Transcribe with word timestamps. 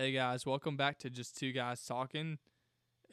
Hey 0.00 0.12
guys, 0.12 0.46
welcome 0.46 0.78
back 0.78 0.96
to 1.00 1.10
just 1.10 1.36
two 1.36 1.52
guys 1.52 1.84
talking. 1.84 2.38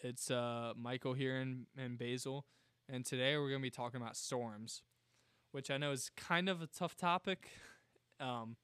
It's 0.05 0.31
uh, 0.31 0.71
Michael 0.77 1.11
here 1.11 1.35
and, 1.35 1.65
and 1.77 1.97
Basil, 1.97 2.45
and 2.87 3.05
today 3.05 3.35
we're 3.37 3.49
gonna 3.49 3.61
be 3.61 3.69
talking 3.69 3.99
about 4.01 4.15
storms, 4.15 4.83
which 5.51 5.69
I 5.69 5.75
know 5.75 5.91
is 5.91 6.09
kind 6.15 6.47
of 6.47 6.61
a 6.61 6.67
tough 6.67 6.95
topic, 6.95 7.49
um, 8.21 8.55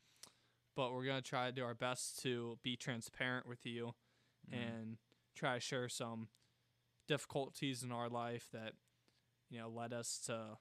but 0.74 0.94
we're 0.94 1.04
gonna 1.06 1.22
try 1.22 1.48
to 1.48 1.52
do 1.52 1.66
our 1.66 1.74
best 1.74 2.24
to 2.24 2.58
be 2.64 2.78
transparent 2.78 3.46
with 3.46 3.66
you 3.66 3.94
and 4.50 5.00
try 5.36 5.56
to 5.56 5.60
share 5.60 5.90
some 5.90 6.30
difficulties 7.10 7.84
in 7.84 7.92
our 7.92 8.08
life 8.08 8.48
that 8.54 8.72
you 9.50 9.60
know 9.60 9.68
led 9.68 9.92
us 9.92 10.22
to 10.28 10.60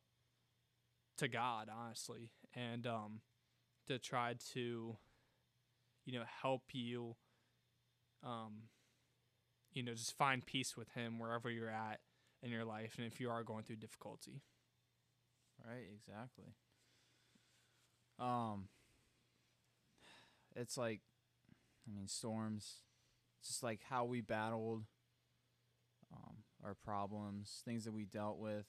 to 1.18 1.28
God, 1.28 1.68
honestly, 1.72 2.32
and 2.56 2.88
um, 2.88 3.20
to 3.86 4.00
try 4.00 4.34
to 4.52 4.96
you 6.04 6.18
know 6.18 6.24
help 6.42 6.62
you 6.72 7.14
um, 8.24 8.68
you 9.72 9.82
know, 9.82 9.94
just 9.94 10.16
find 10.16 10.44
peace 10.44 10.76
with 10.76 10.90
Him 10.90 11.18
wherever 11.18 11.50
you're 11.50 11.70
at 11.70 12.00
in 12.42 12.50
your 12.50 12.64
life, 12.64 12.94
and 12.98 13.06
if 13.06 13.20
you 13.20 13.30
are 13.30 13.42
going 13.42 13.64
through 13.64 13.76
difficulty. 13.76 14.42
Right, 15.64 15.86
exactly. 15.94 16.54
Um 18.18 18.68
it's 20.54 20.76
like 20.76 21.00
I 21.88 21.94
mean 21.94 22.08
storms 22.08 22.76
it's 23.40 23.48
just 23.48 23.62
like 23.62 23.80
how 23.88 24.04
we 24.04 24.20
battled 24.20 24.84
um 26.12 26.36
our 26.64 26.74
problems, 26.74 27.62
things 27.64 27.84
that 27.84 27.92
we 27.92 28.04
dealt 28.04 28.38
with 28.38 28.66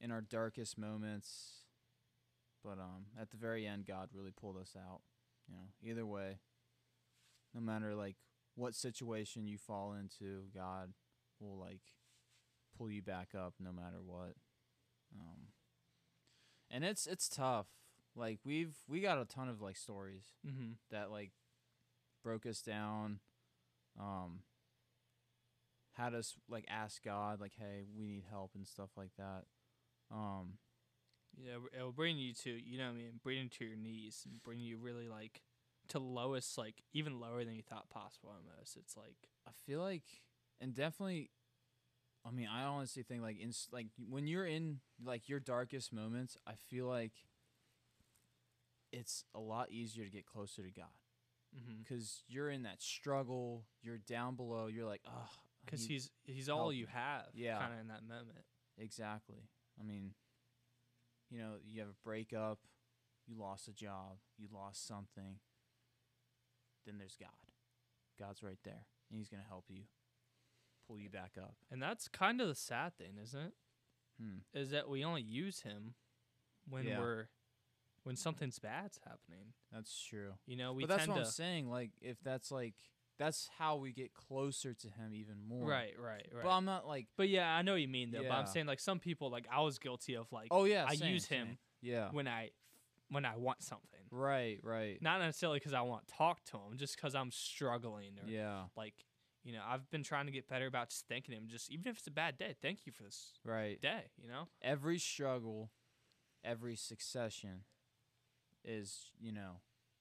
in 0.00 0.10
our 0.12 0.20
darkest 0.20 0.78
moments. 0.78 1.62
But 2.62 2.78
um 2.78 3.06
at 3.20 3.30
the 3.30 3.36
very 3.36 3.66
end 3.66 3.86
God 3.86 4.08
really 4.12 4.32
pulled 4.32 4.56
us 4.56 4.76
out. 4.76 5.00
You 5.48 5.54
know, 5.54 5.90
either 5.90 6.06
way, 6.06 6.38
no 7.54 7.60
matter 7.60 7.94
like 7.94 8.16
what 8.54 8.74
situation 8.74 9.46
you 9.46 9.58
fall 9.58 9.92
into, 9.94 10.44
God 10.54 10.92
will 11.40 11.58
like 11.58 11.82
pull 12.76 12.90
you 12.90 13.02
back 13.02 13.28
up 13.34 13.54
no 13.60 13.72
matter 13.72 14.00
what. 14.04 14.34
Um, 15.14 15.48
and 16.70 16.84
it's 16.84 17.06
it's 17.06 17.28
tough. 17.28 17.66
Like 18.16 18.40
we've 18.44 18.76
we 18.88 19.00
got 19.00 19.18
a 19.20 19.24
ton 19.24 19.48
of 19.48 19.60
like 19.60 19.76
stories 19.76 20.24
Mm-hmm. 20.46 20.72
that 20.90 21.10
like 21.10 21.32
broke 22.22 22.46
us 22.46 22.60
down, 22.62 23.20
um, 23.98 24.40
had 25.92 26.14
us 26.14 26.34
like 26.48 26.64
ask 26.68 27.02
God 27.04 27.40
like, 27.40 27.52
hey, 27.58 27.84
we 27.96 28.06
need 28.06 28.24
help 28.30 28.52
and 28.54 28.66
stuff 28.66 28.90
like 28.96 29.12
that. 29.18 29.44
Um, 30.10 30.58
Yeah, 31.36 31.56
it'll 31.76 31.92
bring 31.92 32.18
you 32.18 32.32
to 32.44 32.50
you 32.50 32.78
know 32.78 32.84
what 32.86 32.94
I 32.94 32.96
mean, 32.98 33.20
bring 33.22 33.38
you 33.44 33.48
to 33.48 33.64
your 33.64 33.76
knees 33.76 34.22
and 34.26 34.42
bring 34.42 34.60
you 34.60 34.76
really 34.78 35.08
like 35.08 35.42
to 35.88 35.98
lowest, 35.98 36.56
like 36.58 36.82
even 36.92 37.20
lower 37.20 37.44
than 37.44 37.54
you 37.54 37.62
thought 37.62 37.90
possible. 37.90 38.30
Almost, 38.30 38.76
it's 38.76 38.96
like 38.96 39.16
I 39.46 39.50
feel 39.66 39.80
like, 39.80 40.04
and 40.60 40.74
definitely, 40.74 41.30
I 42.26 42.30
mean, 42.30 42.48
I 42.52 42.64
honestly 42.64 43.02
think 43.02 43.22
like 43.22 43.38
in 43.40 43.52
like 43.72 43.86
when 44.08 44.26
you're 44.26 44.46
in 44.46 44.80
like 45.04 45.28
your 45.28 45.40
darkest 45.40 45.92
moments, 45.92 46.36
I 46.46 46.52
feel 46.68 46.86
like 46.86 47.12
it's 48.92 49.24
a 49.34 49.40
lot 49.40 49.70
easier 49.70 50.04
to 50.04 50.10
get 50.10 50.24
closer 50.26 50.62
to 50.62 50.70
God 50.70 50.86
mm-hmm. 51.54 51.82
because 51.82 52.22
because 52.22 52.22
you're 52.28 52.50
in 52.50 52.62
that 52.62 52.82
struggle, 52.82 53.64
you're 53.82 53.98
down 53.98 54.36
below, 54.36 54.66
you're 54.66 54.86
like, 54.86 55.02
oh, 55.06 55.28
because 55.64 55.84
he's 55.84 56.10
he's 56.24 56.48
all 56.48 56.66
help 56.66 56.74
you 56.74 56.86
have, 56.86 57.26
Yeah. 57.34 57.58
kind 57.58 57.74
of 57.74 57.80
in 57.80 57.88
that 57.88 58.02
moment. 58.02 58.44
exactly. 58.78 59.48
I 59.80 59.82
mean, 59.82 60.14
you 61.30 61.38
know, 61.38 61.54
you 61.64 61.80
have 61.80 61.88
a 61.88 62.04
breakup, 62.04 62.58
you 63.26 63.36
lost 63.38 63.68
a 63.68 63.72
job, 63.72 64.18
you 64.38 64.48
lost 64.52 64.86
something. 64.86 65.38
Then 66.86 66.98
there's 66.98 67.16
God. 67.16 67.30
God's 68.18 68.42
right 68.42 68.58
there, 68.64 68.86
and 69.10 69.18
He's 69.18 69.28
gonna 69.28 69.42
help 69.48 69.64
you, 69.68 69.82
pull 70.86 70.98
you 70.98 71.08
back 71.10 71.32
up. 71.38 71.54
And 71.70 71.82
that's 71.82 72.08
kind 72.08 72.40
of 72.40 72.48
the 72.48 72.54
sad 72.54 72.96
thing, 72.96 73.18
isn't 73.22 73.40
it? 73.40 73.52
Hmm. 74.20 74.38
Is 74.52 74.70
that 74.70 74.88
we 74.88 75.04
only 75.04 75.22
use 75.22 75.60
him 75.62 75.94
when 76.68 76.86
Yeah. 76.86 77.00
we're 77.00 77.26
when 78.04 78.16
something's 78.16 78.58
bad's 78.58 78.98
happening. 79.04 79.54
That's 79.72 79.98
true. 80.04 80.34
You 80.46 80.56
know, 80.56 80.74
we 80.74 80.82
but 80.84 80.90
that's 80.90 81.08
what 81.08 81.14
to 81.14 81.20
I'm 81.22 81.26
saying. 81.26 81.70
Like, 81.70 81.90
if 82.02 82.20
that's 82.22 82.50
like, 82.52 82.74
that's 83.18 83.48
how 83.58 83.76
we 83.76 83.92
get 83.92 84.12
closer 84.12 84.74
to 84.74 84.88
him 84.88 85.14
even 85.14 85.42
more. 85.42 85.66
right, 85.66 85.94
right, 85.98 86.28
right. 86.32 86.42
But 86.42 86.50
I'm 86.50 86.66
not 86.66 86.86
like, 86.86 87.06
But 87.16 87.30
yeah, 87.30 87.48
I 87.48 87.62
know 87.62 87.72
what 87.72 87.80
you 87.80 87.88
mean 87.88 88.10
though. 88.10 88.22
But 88.22 88.32
I'm 88.32 88.46
saying 88.46 88.66
like 88.66 88.78
some 88.80 89.00
people 89.00 89.30
like 89.30 89.46
I 89.50 89.62
was 89.62 89.78
guilty 89.78 90.14
of 90.14 90.30
like 90.32 90.48
oh 90.50 90.64
yeah, 90.64 90.84
I 90.86 90.96
same, 90.96 91.12
use 91.14 91.24
him 91.26 91.46
same. 91.46 91.58
Yeah. 91.80 92.10
when 92.12 92.28
I 92.28 92.50
when 93.08 93.24
I 93.24 93.36
want 93.36 93.62
something. 93.62 93.93
Right, 94.14 94.58
right. 94.62 95.00
Not 95.02 95.20
necessarily 95.20 95.58
because 95.58 95.74
I 95.74 95.82
want 95.82 96.06
to 96.08 96.14
talk 96.14 96.44
to 96.46 96.56
him, 96.56 96.76
just 96.76 96.96
because 96.96 97.14
I'm 97.14 97.30
struggling 97.30 98.18
or 98.22 98.28
Yeah, 98.28 98.64
like 98.76 98.94
you 99.42 99.52
know 99.52 99.60
I've 99.66 99.88
been 99.90 100.02
trying 100.02 100.26
to 100.26 100.32
get 100.32 100.48
better 100.48 100.66
about 100.66 100.90
just 100.90 101.06
thanking 101.08 101.34
him. 101.34 101.48
Just 101.48 101.70
even 101.70 101.88
if 101.88 101.98
it's 101.98 102.06
a 102.06 102.12
bad 102.12 102.38
day, 102.38 102.54
thank 102.62 102.86
you 102.86 102.92
for 102.92 103.02
this 103.02 103.32
right. 103.44 103.80
day. 103.80 104.10
You 104.22 104.28
know. 104.28 104.48
Every 104.62 104.98
struggle, 104.98 105.70
every 106.44 106.76
succession, 106.76 107.64
is 108.64 109.10
you 109.20 109.32
know, 109.32 109.60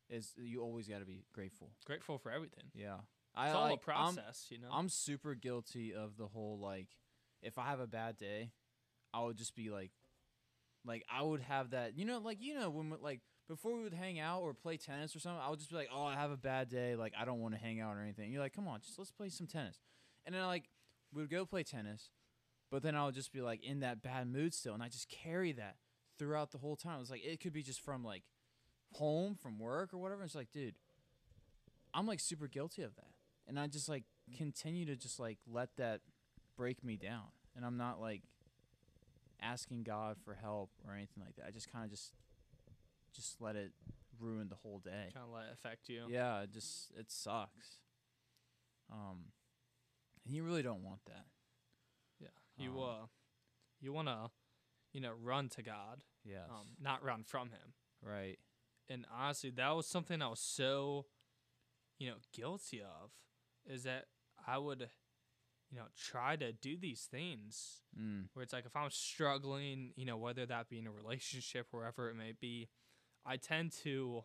is 0.10 0.34
you 0.38 0.62
always 0.62 0.88
got 0.88 1.00
to 1.00 1.06
be 1.06 1.26
grateful. 1.34 1.72
Grateful 1.86 2.18
for 2.18 2.32
everything. 2.32 2.66
Yeah. 2.74 2.98
I 3.36 3.48
It's 3.48 3.56
all 3.56 3.64
like, 3.64 3.76
a 3.76 3.78
process, 3.78 4.46
you 4.50 4.60
know. 4.60 4.68
I'm, 4.72 4.82
I'm 4.82 4.90
super 4.90 5.34
guilty 5.34 5.94
of 5.94 6.18
the 6.18 6.28
whole 6.28 6.60
like, 6.60 6.90
if 7.42 7.58
I 7.58 7.66
have 7.66 7.80
a 7.80 7.88
bad 7.88 8.16
day, 8.18 8.52
I 9.12 9.24
would 9.24 9.38
just 9.38 9.56
be 9.56 9.72
like, 9.72 9.92
like 10.86 11.04
I 11.12 11.24
would 11.24 11.42
have 11.42 11.72
that, 11.72 11.98
you 11.98 12.06
know, 12.06 12.20
like 12.20 12.38
you 12.42 12.54
know 12.54 12.70
when 12.70 12.94
like 13.02 13.22
before 13.54 13.76
we 13.76 13.84
would 13.84 13.94
hang 13.94 14.20
out 14.20 14.42
or 14.42 14.54
play 14.54 14.78
tennis 14.78 15.16
or 15.16 15.20
something, 15.20 15.40
I 15.40 15.50
would 15.50 15.60
just 15.60 15.70
be 15.70 15.76
like, 15.76 15.90
oh, 15.94 16.06
I 16.06 16.16
have 16.16 16.32
a 16.32 16.38
bad 16.38 16.70
day, 16.70 16.96
like 16.96 17.14
I 17.20 17.24
don't 17.24 17.40
want 17.40 17.54
to 17.54 17.60
hang 17.60 17.80
out 17.80 17.96
or 17.96 18.02
anything. 18.02 18.32
You're 18.32 18.42
like, 18.42 18.56
come 18.56 18.68
on, 18.68 18.82
just 18.82 18.98
let's 18.98 19.12
play 19.12 19.30
some 19.30 19.46
tennis, 19.46 19.80
and 20.26 20.34
then 20.34 20.44
like 20.48 20.70
we 21.14 21.22
would 21.22 21.30
go 21.30 21.46
play 21.46 21.62
tennis, 21.62 22.10
but 22.72 22.82
then 22.82 22.96
I 22.96 23.06
would 23.06 23.14
just 23.14 23.32
be 23.32 23.42
like 23.42 23.64
in 23.64 23.82
that 23.82 24.02
bad 24.02 24.28
mood 24.28 24.56
still, 24.56 24.74
and 24.74 24.82
I 24.82 24.90
just 24.90 25.08
carry 25.08 25.52
that 25.52 25.76
throughout 26.18 26.52
the 26.52 26.58
whole 26.58 26.76
time. 26.76 26.96
It 26.96 27.02
was 27.02 27.12
like 27.12 27.24
it 27.24 27.40
could 27.40 27.54
be 27.54 27.62
just 27.62 27.82
from 27.82 28.04
like 28.04 28.24
home, 28.94 29.36
from 29.36 29.60
work 29.60 29.94
or 29.94 30.00
whatever. 30.00 30.24
It's 30.24 30.34
like, 30.34 30.52
dude, 30.52 30.76
I'm 31.94 32.08
like 32.08 32.20
super 32.20 32.48
guilty 32.48 32.82
of 32.82 32.96
that, 32.96 33.12
and 33.48 33.60
I 33.60 33.68
just 33.68 33.88
like 33.88 34.06
continue 34.36 34.86
to 34.86 34.96
just 34.96 35.20
like 35.20 35.38
let 35.48 35.70
that 35.78 36.02
break 36.58 36.84
me 36.84 36.98
down, 36.98 37.28
and 37.56 37.64
I'm 37.64 37.78
not 37.78 38.02
like 38.02 38.24
asking 39.44 39.84
God 39.84 40.18
for 40.26 40.34
help 40.34 40.72
or 40.88 40.96
anything 40.96 41.24
like 41.24 41.36
that. 41.36 41.46
I 41.48 41.52
just 41.52 41.72
kind 41.72 41.86
of 41.86 41.92
just 41.92 42.14
just 43.14 43.40
let 43.42 43.56
it 43.56 43.72
ruin 44.20 44.50
the 44.50 44.56
whole 44.56 44.80
day. 44.80 45.10
Kind 45.14 45.26
of 45.26 45.32
let 45.34 45.46
it 45.48 45.54
affect 45.54 45.90
you. 45.90 46.06
Yeah, 46.10 46.42
it 46.42 46.52
just 46.52 46.92
it 46.98 47.12
sucks. 47.12 47.78
Um, 48.92 49.26
and 50.26 50.36
you 50.36 50.44
really 50.44 50.64
don't 50.64 50.84
want 50.84 51.04
that. 51.06 51.26
Yeah. 52.20 52.28
You 52.58 52.72
Um, 52.82 53.02
uh, 53.04 53.06
you 53.80 53.92
wanna, 53.94 54.32
you 54.92 55.02
know, 55.02 55.14
run 55.14 55.50
to 55.50 55.62
God, 55.64 56.04
Yes. 56.24 56.50
um, 56.50 56.76
not 56.80 57.04
run 57.04 57.24
from 57.24 57.50
Him. 57.52 57.74
right. 58.02 58.40
and 58.90 59.06
honestly, 59.10 59.50
that 59.50 59.70
was 59.72 59.88
something 59.88 60.22
I 60.22 60.28
was 60.28 60.42
so, 60.42 61.08
you 62.00 62.10
know, 62.10 62.18
guilty 62.34 62.82
of, 62.82 63.12
is 63.66 63.84
that 63.84 64.10
I 64.46 64.58
would, 64.58 64.90
you 65.72 65.78
know, 65.78 65.88
try 65.96 66.36
to 66.36 66.52
do 66.52 66.78
these 66.78 67.06
things 67.06 67.82
Mm. 67.98 68.28
where 68.34 68.44
it's 68.44 68.52
like 68.52 68.66
if 68.66 68.76
I'm 68.76 68.90
struggling, 68.92 69.94
you 69.96 70.04
know, 70.06 70.18
whether 70.18 70.46
that 70.46 70.68
be 70.70 70.80
in 70.80 70.88
a 70.88 70.92
relationship, 70.92 71.68
wherever 71.72 72.10
it 72.10 72.16
may 72.16 72.34
be, 72.34 72.70
I 73.26 73.38
tend 73.38 73.72
to 73.84 74.24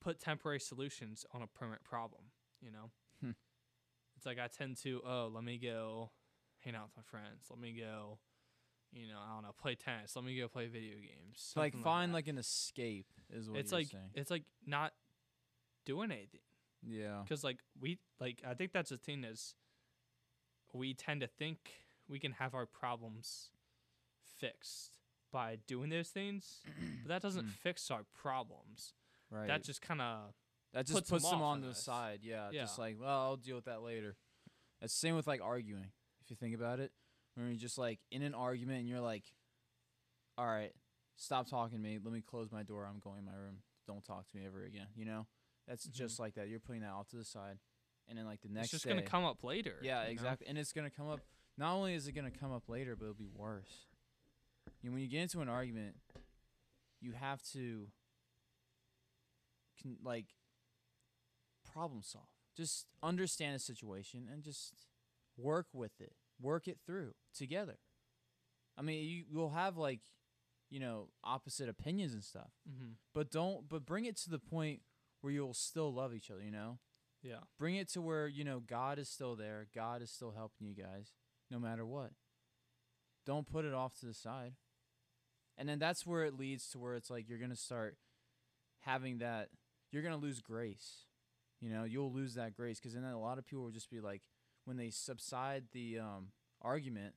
put 0.00 0.20
temporary 0.20 0.60
solutions 0.60 1.24
on 1.32 1.42
a 1.42 1.46
permanent 1.46 1.84
problem. 1.84 2.22
You 2.60 2.70
know, 2.72 2.90
Hmm. 3.20 3.30
it's 4.16 4.26
like 4.26 4.38
I 4.38 4.48
tend 4.48 4.76
to, 4.78 5.00
oh, 5.06 5.30
let 5.32 5.44
me 5.44 5.58
go 5.58 6.10
hang 6.60 6.74
out 6.74 6.84
with 6.88 6.96
my 6.96 7.02
friends. 7.04 7.46
Let 7.50 7.58
me 7.58 7.72
go. 7.72 8.18
You 8.92 9.06
know, 9.06 9.18
I 9.20 9.34
don't 9.34 9.42
know, 9.42 9.52
play 9.60 9.74
tennis. 9.74 10.16
Let 10.16 10.24
me 10.24 10.36
go 10.38 10.48
play 10.48 10.66
video 10.66 10.96
games. 10.96 11.52
Like 11.54 11.76
find 11.76 12.10
that 12.12 12.16
like 12.16 12.28
an 12.28 12.38
escape 12.38 13.12
is 13.30 13.48
what 13.50 13.60
it's 13.60 13.70
like 13.70 13.88
saying. 13.88 14.10
it's 14.14 14.30
like 14.30 14.44
not 14.66 14.92
doing 15.84 16.10
anything 16.10 16.40
yeah. 16.82 17.20
because 17.22 17.42
like 17.44 17.58
we 17.80 17.98
like 18.20 18.42
i 18.46 18.52
think 18.54 18.72
that's 18.72 18.90
the 18.90 18.96
thing 18.98 19.24
is 19.24 19.54
we 20.74 20.92
tend 20.92 21.20
to 21.22 21.26
think 21.26 21.58
we 22.08 22.18
can 22.18 22.32
have 22.32 22.54
our 22.54 22.66
problems 22.66 23.50
fixed 24.38 24.97
by 25.32 25.58
doing 25.66 25.90
those 25.90 26.08
things 26.08 26.60
but 27.02 27.08
that 27.08 27.22
doesn't 27.22 27.46
mm. 27.46 27.52
fix 27.62 27.90
our 27.90 28.04
problems. 28.14 28.94
Right. 29.30 29.48
that 29.48 29.62
just 29.62 29.82
kind 29.82 30.00
of 30.00 30.32
That 30.72 30.86
just 30.86 30.98
puts 30.98 31.10
puts, 31.10 31.24
them 31.24 31.40
them 31.40 31.42
on 31.42 31.60
the 31.60 31.68
us. 31.70 31.82
side. 31.82 32.20
Yeah, 32.22 32.48
Yeah. 32.50 32.62
Just 32.62 32.78
like, 32.78 32.96
well, 33.00 33.10
I'll 33.10 33.36
deal 33.36 33.56
with 33.56 33.66
that 33.66 33.82
later. 33.82 34.16
It's 34.80 34.94
the 34.94 34.98
same 34.98 35.16
with 35.16 35.26
like 35.26 35.42
arguing. 35.42 35.90
If 36.22 36.30
you 36.30 36.36
think 36.36 36.54
about 36.54 36.80
it, 36.80 36.92
when 37.34 37.48
you're 37.48 37.56
just 37.56 37.78
like 37.78 38.00
in 38.10 38.22
an 38.22 38.34
argument 38.34 38.80
and 38.80 38.88
you're 38.88 39.00
like, 39.00 39.24
all 40.36 40.46
right, 40.46 40.72
stop 41.16 41.48
talking 41.48 41.78
to 41.78 41.82
me. 41.82 41.98
Let 42.02 42.12
me 42.12 42.20
close 42.20 42.50
my 42.50 42.62
door. 42.62 42.86
I'm 42.88 43.00
going 43.00 43.18
in 43.18 43.24
my 43.24 43.34
room. 43.34 43.58
Don't 43.86 44.04
talk 44.04 44.28
to 44.28 44.36
me 44.36 44.44
ever 44.46 44.64
again. 44.64 44.86
You 44.94 45.04
know, 45.04 45.26
that's 45.66 45.86
mm-hmm. 45.86 45.96
just 45.96 46.18
like 46.18 46.34
that. 46.34 46.48
You're 46.48 46.60
putting 46.60 46.82
that 46.82 46.92
off 46.92 47.08
to 47.08 47.16
the 47.16 47.24
side, 47.24 47.58
and 48.08 48.18
then 48.18 48.24
like 48.24 48.40
the 48.40 48.48
next 48.48 48.66
it's 48.66 48.70
just 48.72 48.84
day, 48.84 48.90
gonna 48.90 49.02
come 49.02 49.24
up 49.24 49.42
later 49.42 49.76
Yeah, 49.82 50.02
you 50.02 50.06
know? 50.06 50.12
exactly. 50.12 50.46
And 50.46 50.58
it's 50.58 50.72
gonna 50.72 50.90
come 50.90 51.08
up. 51.08 51.20
Not 51.56 51.74
only 51.74 51.94
is 51.94 52.06
it 52.06 52.12
gonna 52.12 52.30
come 52.30 52.52
up 52.52 52.68
later, 52.68 52.94
but 52.96 53.06
it'll 53.06 53.14
be 53.14 53.28
worse. 53.34 53.87
You 54.88 54.92
know, 54.92 54.94
when 54.94 55.02
you 55.02 55.08
get 55.10 55.20
into 55.22 55.40
an 55.40 55.50
argument, 55.50 55.96
you 57.02 57.12
have 57.12 57.42
to, 57.52 57.88
can, 59.82 59.96
like, 60.02 60.26
problem 61.70 62.00
solve. 62.02 62.24
just 62.56 62.86
understand 63.02 63.54
the 63.54 63.58
situation 63.58 64.26
and 64.32 64.42
just 64.42 64.72
work 65.36 65.66
with 65.74 66.00
it, 66.00 66.12
work 66.40 66.66
it 66.66 66.78
through 66.86 67.12
together. 67.36 67.76
I 68.78 68.82
mean, 68.82 69.04
you 69.30 69.38
will 69.38 69.50
have 69.50 69.76
like, 69.76 70.00
you 70.70 70.80
know, 70.80 71.08
opposite 71.22 71.68
opinions 71.68 72.14
and 72.14 72.24
stuff, 72.24 72.50
Mm-hmm. 72.68 72.92
but 73.12 73.30
don't. 73.30 73.68
But 73.68 73.84
bring 73.84 74.06
it 74.06 74.16
to 74.22 74.30
the 74.30 74.38
point 74.38 74.80
where 75.20 75.32
you'll 75.32 75.52
still 75.54 75.92
love 75.92 76.14
each 76.14 76.30
other. 76.30 76.42
You 76.42 76.50
know, 76.50 76.78
Yeah. 77.22 77.40
bring 77.58 77.76
it 77.76 77.88
to 77.90 78.00
where 78.00 78.26
you 78.26 78.42
know 78.44 78.60
God 78.60 78.98
is 78.98 79.08
still 79.10 79.36
there. 79.36 79.66
God 79.74 80.00
is 80.02 80.10
still 80.10 80.30
helping 80.32 80.66
you 80.66 80.74
guys, 80.74 81.12
no 81.50 81.58
matter 81.58 81.84
what. 81.86 82.12
Don't 83.26 83.46
put 83.46 83.64
it 83.66 83.74
off 83.74 83.94
to 84.00 84.06
the 84.06 84.14
side. 84.14 84.54
And 85.58 85.68
then 85.68 85.78
that's 85.78 86.06
where 86.06 86.24
it 86.24 86.38
leads 86.38 86.70
to 86.70 86.78
where 86.78 86.94
it's 86.94 87.10
like 87.10 87.28
you're 87.28 87.38
gonna 87.38 87.56
start 87.56 87.98
having 88.80 89.18
that. 89.18 89.48
You're 89.90 90.02
gonna 90.02 90.16
lose 90.16 90.40
grace. 90.40 91.04
You 91.60 91.70
know, 91.70 91.84
you'll 91.84 92.12
lose 92.12 92.34
that 92.34 92.54
grace 92.54 92.78
because 92.78 92.94
then 92.94 93.04
a 93.04 93.18
lot 93.20 93.38
of 93.38 93.44
people 93.46 93.64
will 93.64 93.70
just 93.72 93.90
be 93.90 94.00
like, 94.00 94.22
when 94.64 94.76
they 94.76 94.90
subside 94.90 95.64
the 95.72 95.98
um, 95.98 96.28
argument, 96.62 97.14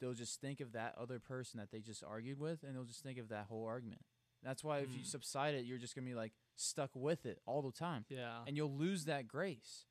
they'll 0.00 0.12
just 0.12 0.40
think 0.40 0.60
of 0.60 0.72
that 0.72 0.94
other 1.00 1.18
person 1.18 1.58
that 1.58 1.70
they 1.70 1.80
just 1.80 2.04
argued 2.04 2.38
with, 2.38 2.62
and 2.64 2.76
they'll 2.76 2.84
just 2.84 3.02
think 3.02 3.18
of 3.18 3.28
that 3.30 3.46
whole 3.48 3.64
argument. 3.64 4.02
That's 4.42 4.62
why 4.64 4.78
if 4.80 4.92
you 4.92 5.00
Mm. 5.02 5.06
subside 5.06 5.54
it, 5.54 5.64
you're 5.64 5.78
just 5.78 5.94
gonna 5.94 6.06
be 6.06 6.14
like 6.14 6.32
stuck 6.56 6.90
with 6.94 7.24
it 7.24 7.38
all 7.46 7.62
the 7.62 7.72
time 7.72 8.04
Yeah. 8.10 8.42
and 8.46 8.56
you'll 8.56 8.76
lose 8.76 9.04
that 9.06 9.26
grace. 9.26 9.86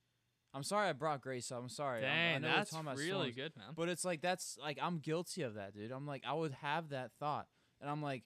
I'm 0.53 0.63
sorry 0.63 0.89
I 0.89 0.93
brought 0.93 1.21
grace 1.21 1.49
up. 1.51 1.61
I'm 1.63 1.69
sorry. 1.69 2.05
I'm- 2.05 2.11
I 2.11 2.31
Dang, 2.33 2.41
know 2.41 2.55
that's 2.57 2.73
really 2.99 3.31
storms, 3.31 3.35
good, 3.35 3.55
man. 3.57 3.73
But 3.73 3.87
it's 3.89 4.03
like 4.03 4.19
that's 4.21 4.57
like 4.57 4.77
I'm 4.81 4.99
guilty 4.99 5.41
of 5.43 5.53
that, 5.55 5.73
dude. 5.73 5.91
I'm 5.91 6.05
like 6.05 6.23
I 6.25 6.33
would 6.33 6.51
have 6.55 6.89
that 6.89 7.13
thought, 7.13 7.47
and 7.81 7.89
I'm 7.89 8.01
like, 8.01 8.23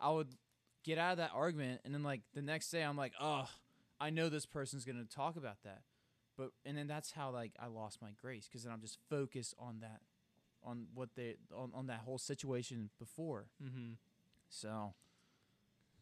I 0.00 0.10
would 0.10 0.28
get 0.84 0.98
out 0.98 1.12
of 1.12 1.18
that 1.18 1.30
argument, 1.34 1.80
and 1.84 1.94
then 1.94 2.02
like 2.02 2.22
the 2.34 2.42
next 2.42 2.70
day 2.70 2.82
I'm 2.82 2.96
like, 2.96 3.12
oh, 3.20 3.48
I 4.00 4.10
know 4.10 4.28
this 4.28 4.46
person's 4.46 4.84
gonna 4.84 5.04
talk 5.04 5.36
about 5.36 5.62
that, 5.64 5.82
but 6.36 6.50
and 6.64 6.76
then 6.76 6.86
that's 6.86 7.12
how 7.12 7.30
like 7.30 7.52
I 7.60 7.66
lost 7.66 8.02
my 8.02 8.10
grace 8.20 8.46
because 8.46 8.64
then 8.64 8.72
I'm 8.72 8.80
just 8.80 8.98
focused 9.08 9.54
on 9.58 9.78
that, 9.80 10.00
on 10.62 10.86
what 10.94 11.10
they 11.16 11.36
on 11.54 11.70
on 11.74 11.86
that 11.86 12.00
whole 12.00 12.18
situation 12.18 12.90
before. 12.98 13.46
Mm-hmm. 13.62 13.92
So, 14.48 14.94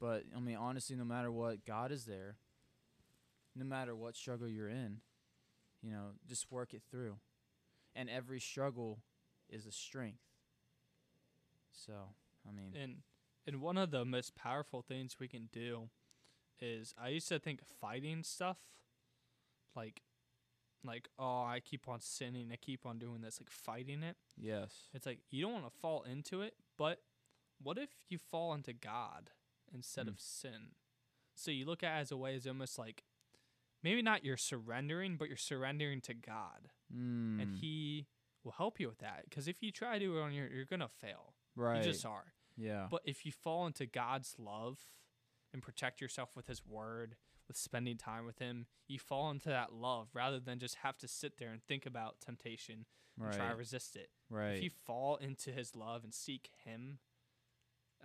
but 0.00 0.25
I 0.37 0.40
mean, 0.40 0.56
honestly, 0.56 0.96
no 0.96 1.05
matter 1.05 1.31
what, 1.31 1.64
God 1.64 1.93
is 1.93 2.05
there. 2.05 2.37
No 3.55 3.64
matter 3.64 3.94
what 3.96 4.14
struggle 4.14 4.49
you're 4.49 4.69
in, 4.69 4.99
you 5.82 5.90
know, 5.90 6.12
just 6.29 6.50
work 6.50 6.75
it 6.75 6.82
through. 6.90 7.17
And 7.96 8.08
every 8.08 8.38
struggle 8.38 9.00
is 9.50 9.67
a 9.67 9.73
strength. 9.73 10.23
So, 11.73 11.93
I 12.48 12.52
mean, 12.52 12.74
And 12.80 13.02
and 13.46 13.60
one 13.60 13.76
of 13.78 13.90
the 13.90 14.04
most 14.04 14.34
powerful 14.34 14.82
things 14.82 15.16
we 15.20 15.28
can 15.28 15.48
do 15.52 15.90
is 16.60 16.94
I 17.00 17.08
used 17.08 17.28
to 17.28 17.38
think 17.38 17.60
fighting 17.80 18.22
stuff 18.22 18.58
like 19.76 20.02
like 20.84 21.08
oh 21.18 21.42
I 21.44 21.60
keep 21.64 21.88
on 21.88 22.00
sinning, 22.00 22.50
I 22.52 22.56
keep 22.56 22.86
on 22.86 22.98
doing 22.98 23.20
this, 23.20 23.40
like 23.40 23.50
fighting 23.50 24.02
it. 24.02 24.16
yes. 24.36 24.88
It's 24.94 25.06
like 25.06 25.20
you 25.30 25.42
don't 25.44 25.52
want 25.52 25.64
to 25.72 25.78
fall 25.80 26.02
into 26.02 26.42
it, 26.42 26.54
but 26.76 27.02
what 27.62 27.78
if 27.78 27.90
you 28.08 28.18
fall 28.18 28.54
into 28.54 28.72
God 28.72 29.30
instead 29.72 30.06
Mm. 30.06 30.10
of 30.10 30.20
sin? 30.20 30.72
So 31.34 31.50
you 31.50 31.64
look 31.66 31.82
at 31.82 31.96
it 31.98 32.00
as 32.00 32.10
a 32.12 32.16
way 32.16 32.34
as 32.36 32.46
almost 32.46 32.78
like 32.78 33.04
maybe 33.82 34.02
not 34.02 34.24
you're 34.24 34.36
surrendering, 34.36 35.16
but 35.16 35.28
you're 35.28 35.36
surrendering 35.36 36.00
to 36.02 36.14
God, 36.14 36.70
Mm, 36.92 37.40
and 37.40 37.56
He 37.56 38.06
will 38.44 38.52
help 38.52 38.78
you 38.80 38.88
with 38.88 38.98
that. 38.98 39.24
Because 39.28 39.48
if 39.48 39.62
you 39.62 39.70
try 39.72 39.98
to 39.98 40.04
do 40.04 40.16
it 40.18 40.20
on 40.22 40.32
your, 40.32 40.46
you're 40.48 40.64
gonna 40.64 40.88
fail. 40.88 41.34
right. 41.56 41.78
You 41.84 41.92
just 41.92 42.06
are. 42.06 42.32
Yeah. 42.58 42.87
But 42.90 43.02
if 43.05 43.25
you 43.25 43.32
fall 43.32 43.66
into 43.66 43.87
God's 43.87 44.34
love 44.38 44.78
and 45.52 45.62
protect 45.62 46.00
yourself 46.00 46.31
with 46.37 46.46
His 46.49 46.66
Word, 46.66 47.16
with 47.46 47.56
spending 47.56 47.96
time 47.96 48.26
with 48.26 48.38
Him, 48.38 48.66
you 48.87 48.99
fall 48.99 49.31
into 49.31 49.49
that 49.49 49.72
love 49.72 50.08
rather 50.12 50.38
than 50.40 50.58
just 50.58 50.76
have 50.82 50.99
to 50.99 51.08
sit 51.08 51.38
there 51.38 51.50
and 51.50 51.62
think 51.62 51.87
about 51.87 52.20
temptation 52.20 52.84
and 53.20 53.32
try 53.32 53.49
to 53.49 53.56
resist 53.56 53.96
it. 53.96 54.10
Right. 54.31 54.52
If 54.56 54.62
you 54.62 54.70
fall 54.84 55.16
into 55.16 55.50
His 55.50 55.75
love 55.75 56.05
and 56.05 56.12
seek 56.12 56.50
Him, 56.64 56.99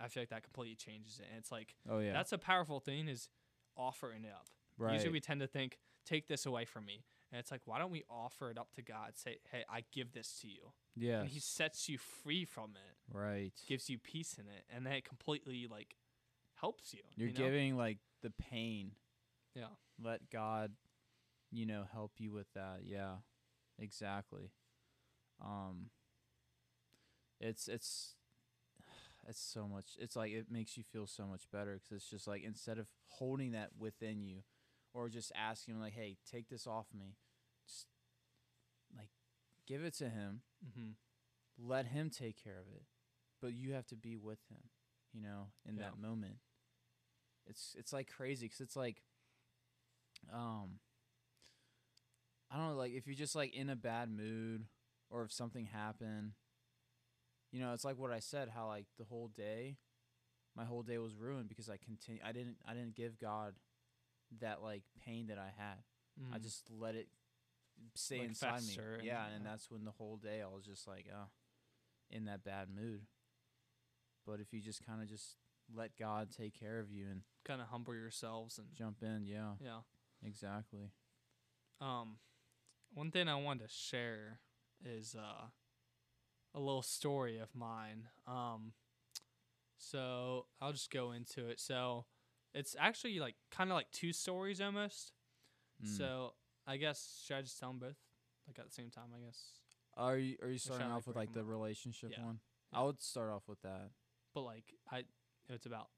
I 0.00 0.08
feel 0.08 0.22
like 0.22 0.30
that 0.30 0.42
completely 0.42 0.76
changes 0.76 1.20
it. 1.20 1.26
And 1.30 1.38
it's 1.38 1.52
like 1.52 1.74
oh 1.88 1.98
yeah. 1.98 2.12
that's 2.12 2.32
a 2.32 2.38
powerful 2.38 2.80
thing 2.80 3.08
is 3.08 3.28
offering 3.76 4.24
it 4.24 4.32
up. 4.32 4.46
right. 4.78 4.94
Usually 4.94 5.12
we 5.12 5.20
tend 5.20 5.40
to 5.40 5.46
think, 5.46 5.78
take 6.06 6.26
this 6.28 6.46
away 6.46 6.64
from 6.64 6.84
me. 6.86 7.04
And 7.34 7.40
it's 7.40 7.50
like, 7.50 7.62
why 7.64 7.80
don't 7.80 7.90
we 7.90 8.04
offer 8.08 8.48
it 8.52 8.56
up 8.56 8.72
to 8.76 8.82
God? 8.82 9.14
Say, 9.16 9.38
hey, 9.50 9.64
I 9.68 9.82
give 9.92 10.12
this 10.12 10.38
to 10.42 10.46
you. 10.46 10.70
yes. 10.94 11.22
And 11.22 11.28
He 11.28 11.40
sets 11.40 11.88
you 11.88 11.98
free 11.98 12.44
from 12.44 12.74
it 12.76 13.12
right. 13.12 13.52
gives 13.66 13.90
you 13.90 13.98
peace 13.98 14.36
in 14.38 14.44
it, 14.46 14.62
and 14.72 14.86
then 14.86 14.92
it 14.92 15.04
completely 15.04 15.66
like 15.68 15.96
helps 16.60 16.94
you. 16.94 17.00
You're 17.16 17.30
you 17.30 17.34
know? 17.34 17.44
giving 17.44 17.76
like 17.76 17.98
the 18.22 18.30
pain. 18.30 18.92
Yeah. 19.56 19.64
Let 20.00 20.30
God, 20.30 20.74
you 21.50 21.66
know, 21.66 21.86
help 21.92 22.12
you 22.18 22.30
with 22.30 22.46
that. 22.54 22.82
Yeah. 22.84 23.16
Exactly. 23.80 24.52
Um 25.44 25.86
it's 27.40 27.66
it's 27.66 28.14
it's 29.28 29.40
so 29.40 29.66
much 29.66 29.96
it's 29.98 30.14
like 30.14 30.30
it 30.30 30.52
makes 30.52 30.76
you 30.76 30.84
feel 30.84 31.08
so 31.08 31.26
much 31.26 31.50
better 31.50 31.80
cuz 31.80 31.96
it's 31.96 32.08
just 32.10 32.28
like 32.28 32.44
instead 32.44 32.78
of 32.78 32.86
holding 33.06 33.50
that 33.50 33.70
within 33.76 34.22
you 34.22 34.44
or 34.92 35.08
just 35.08 35.32
asking 35.34 35.80
like, 35.80 35.92
"Hey, 35.92 36.16
take 36.30 36.48
this 36.48 36.68
off 36.68 36.86
me." 36.94 37.16
Just 37.66 37.86
like 38.96 39.10
give 39.66 39.84
it 39.84 39.94
to 39.94 40.08
him. 40.08 40.42
Mm-hmm. 40.66 40.90
Let 41.58 41.86
him 41.86 42.10
take 42.10 42.42
care 42.42 42.58
of 42.58 42.66
it. 42.74 42.84
But 43.40 43.52
you 43.54 43.72
have 43.72 43.86
to 43.88 43.96
be 43.96 44.16
with 44.16 44.38
him, 44.50 44.62
you 45.12 45.20
know, 45.20 45.48
in 45.68 45.76
Yeah. 45.76 45.82
that 45.84 45.98
moment. 45.98 46.36
It's 47.46 47.74
it's 47.78 47.92
like 47.92 48.08
crazy 48.10 48.48
cuz 48.48 48.60
it's 48.60 48.76
like 48.76 49.02
um 50.32 50.80
I 52.50 52.56
don't 52.56 52.70
know 52.70 52.76
like 52.76 52.92
if 52.92 53.06
you're 53.06 53.16
just 53.16 53.34
like 53.34 53.54
in 53.54 53.68
a 53.70 53.76
bad 53.76 54.10
mood 54.10 54.66
or 55.10 55.22
if 55.24 55.32
something 55.32 55.66
happened 55.66 56.32
you 57.52 57.60
know, 57.60 57.72
it's 57.72 57.84
like 57.84 57.96
what 57.98 58.10
I 58.10 58.18
said 58.18 58.48
how 58.48 58.66
like 58.68 58.86
the 58.98 59.04
whole 59.04 59.28
day 59.28 59.76
my 60.56 60.64
whole 60.64 60.82
day 60.82 60.98
was 60.98 61.14
ruined 61.16 61.48
because 61.48 61.68
I 61.68 61.76
continue 61.76 62.20
I 62.24 62.32
didn't 62.32 62.56
I 62.66 62.74
didn't 62.74 62.94
give 62.94 63.18
God 63.18 63.54
that 64.40 64.62
like 64.62 64.82
pain 65.04 65.26
that 65.28 65.38
I 65.38 65.50
had. 65.56 65.78
I 66.32 66.38
just 66.38 66.70
let 66.70 66.94
it 66.94 67.08
stay. 67.94 68.18
Like 68.18 68.28
inside 68.28 68.60
me. 68.62 68.66
fester 68.68 68.94
and- 68.94 69.04
Yeah, 69.04 69.26
and 69.34 69.44
that's 69.44 69.70
when 69.70 69.84
the 69.84 69.90
whole 69.92 70.16
day 70.16 70.42
I 70.42 70.46
was 70.46 70.64
just 70.64 70.86
like, 70.86 71.06
uh, 71.12 71.26
in 72.10 72.24
that 72.26 72.44
bad 72.44 72.68
mood. 72.74 73.06
But 74.26 74.40
if 74.40 74.52
you 74.52 74.60
just 74.60 74.84
kind 74.86 75.02
of 75.02 75.08
just 75.08 75.36
let 75.74 75.96
God 75.96 76.28
take 76.30 76.58
care 76.58 76.78
of 76.80 76.90
you 76.90 77.06
and 77.10 77.22
kind 77.44 77.60
of 77.60 77.68
humble 77.68 77.94
yourselves 77.94 78.58
and 78.58 78.68
jump 78.74 79.02
in, 79.02 79.26
yeah, 79.26 79.52
yeah. 79.62 79.80
exactly. 80.24 80.92
Um, 81.80 82.16
one 82.92 83.10
thing 83.10 83.28
I 83.28 83.34
wanted 83.36 83.68
to 83.68 83.74
share 83.74 84.40
is 84.84 85.14
uh 85.14 85.46
a 86.54 86.60
little 86.60 86.82
story 86.82 87.38
of 87.38 87.54
mine. 87.54 88.08
Um, 88.26 88.72
so 89.76 90.46
I'll 90.60 90.72
just 90.72 90.90
go 90.90 91.12
into 91.12 91.48
it. 91.48 91.58
So 91.60 92.06
it's 92.54 92.76
actually 92.78 93.18
like 93.18 93.34
kind 93.50 93.70
of 93.70 93.74
like 93.74 93.90
two 93.90 94.12
stories 94.12 94.60
almost. 94.60 95.12
Mm. 95.84 95.88
So 95.98 96.34
I 96.66 96.76
guess 96.76 97.22
should 97.26 97.36
I 97.36 97.42
just 97.42 97.58
tell 97.58 97.70
them 97.70 97.78
both 97.78 97.96
like 98.46 98.58
at 98.58 98.66
the 98.66 98.72
same 98.72 98.90
time? 98.90 99.10
I 99.14 99.24
guess. 99.24 99.38
are 99.96 100.16
you 100.16 100.36
are 100.42 100.48
you 100.48 100.58
starting 100.58 100.86
off 100.86 101.06
like, 101.06 101.06
with 101.06 101.16
like 101.16 101.32
the 101.32 101.44
relationship 101.44 102.12
Yeah. 102.16 102.24
one? 102.24 102.40
Yeah. 102.72 102.80
I 102.80 102.82
would 102.84 103.00
start 103.00 103.30
off 103.30 103.42
with 103.48 103.60
that. 103.62 103.90
But 104.34 104.42
like 104.42 104.64
I, 104.90 105.04
it's 105.48 105.66
about 105.66 105.88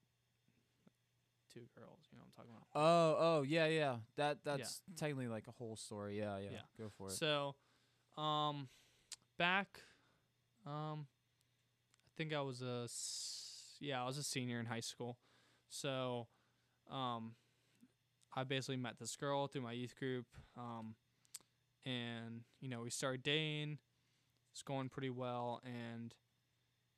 two 1.53 1.67
girls. 1.77 2.09
You 2.11 2.19
know 2.19 2.25
what 2.25 2.45
I'm 2.45 2.45
talking 2.45 2.53
about. 2.57 2.67
Oh, 2.75 3.17
oh, 3.19 3.43
yeah, 3.43 3.67
yeah. 3.67 3.97
That 4.17 4.39
that's 4.45 4.83
technically 4.97 5.29
like 5.29 5.47
a 5.49 5.53
whole 5.53 5.77
story. 5.77 6.19
Yeah, 6.19 6.39
yeah. 6.39 6.51
Yeah. 6.53 6.59
Go 6.79 6.91
for 6.97 7.09
it. 7.09 7.13
So, 7.13 7.55
um, 8.21 8.69
back, 9.39 9.81
um, 10.67 11.07
I 12.07 12.11
think 12.17 12.35
I 12.35 12.41
was 12.41 12.63
a 12.63 12.89
yeah, 13.81 14.03
I 14.03 14.07
was 14.07 14.19
a 14.19 14.23
senior 14.23 14.61
in 14.61 14.67
high 14.67 14.81
school. 14.81 15.19
So, 15.69 16.29
um, 16.91 17.33
I 18.37 18.45
basically 18.45 18.77
met 18.77 18.99
this 18.99 19.17
girl 19.17 19.47
through 19.47 19.63
my 19.63 19.73
youth 19.73 19.97
group. 19.99 20.27
Um, 20.57 20.95
and 21.85 22.43
you 22.61 22.69
know 22.69 22.81
we 22.83 22.91
started 22.91 23.23
dating. 23.23 23.79
It's 24.53 24.63
going 24.63 24.89
pretty 24.89 25.11
well, 25.11 25.61
and 25.65 26.15